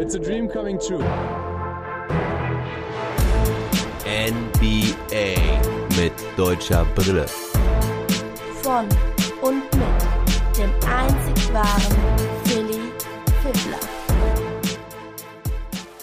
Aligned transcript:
It's 0.00 0.14
a 0.14 0.18
dream. 0.20 0.48
Coming 0.48 0.78
true. 0.78 1.02
NBA 4.06 5.34
mit 5.96 6.12
deutscher 6.36 6.84
Brille. 6.94 7.26
von 8.62 8.86
und 9.42 9.64
mit 9.72 10.56
dem 10.56 10.70
einzig 10.88 11.52
wahren 11.52 11.96
Philly 12.44 12.78
Fiddler. 13.42 13.80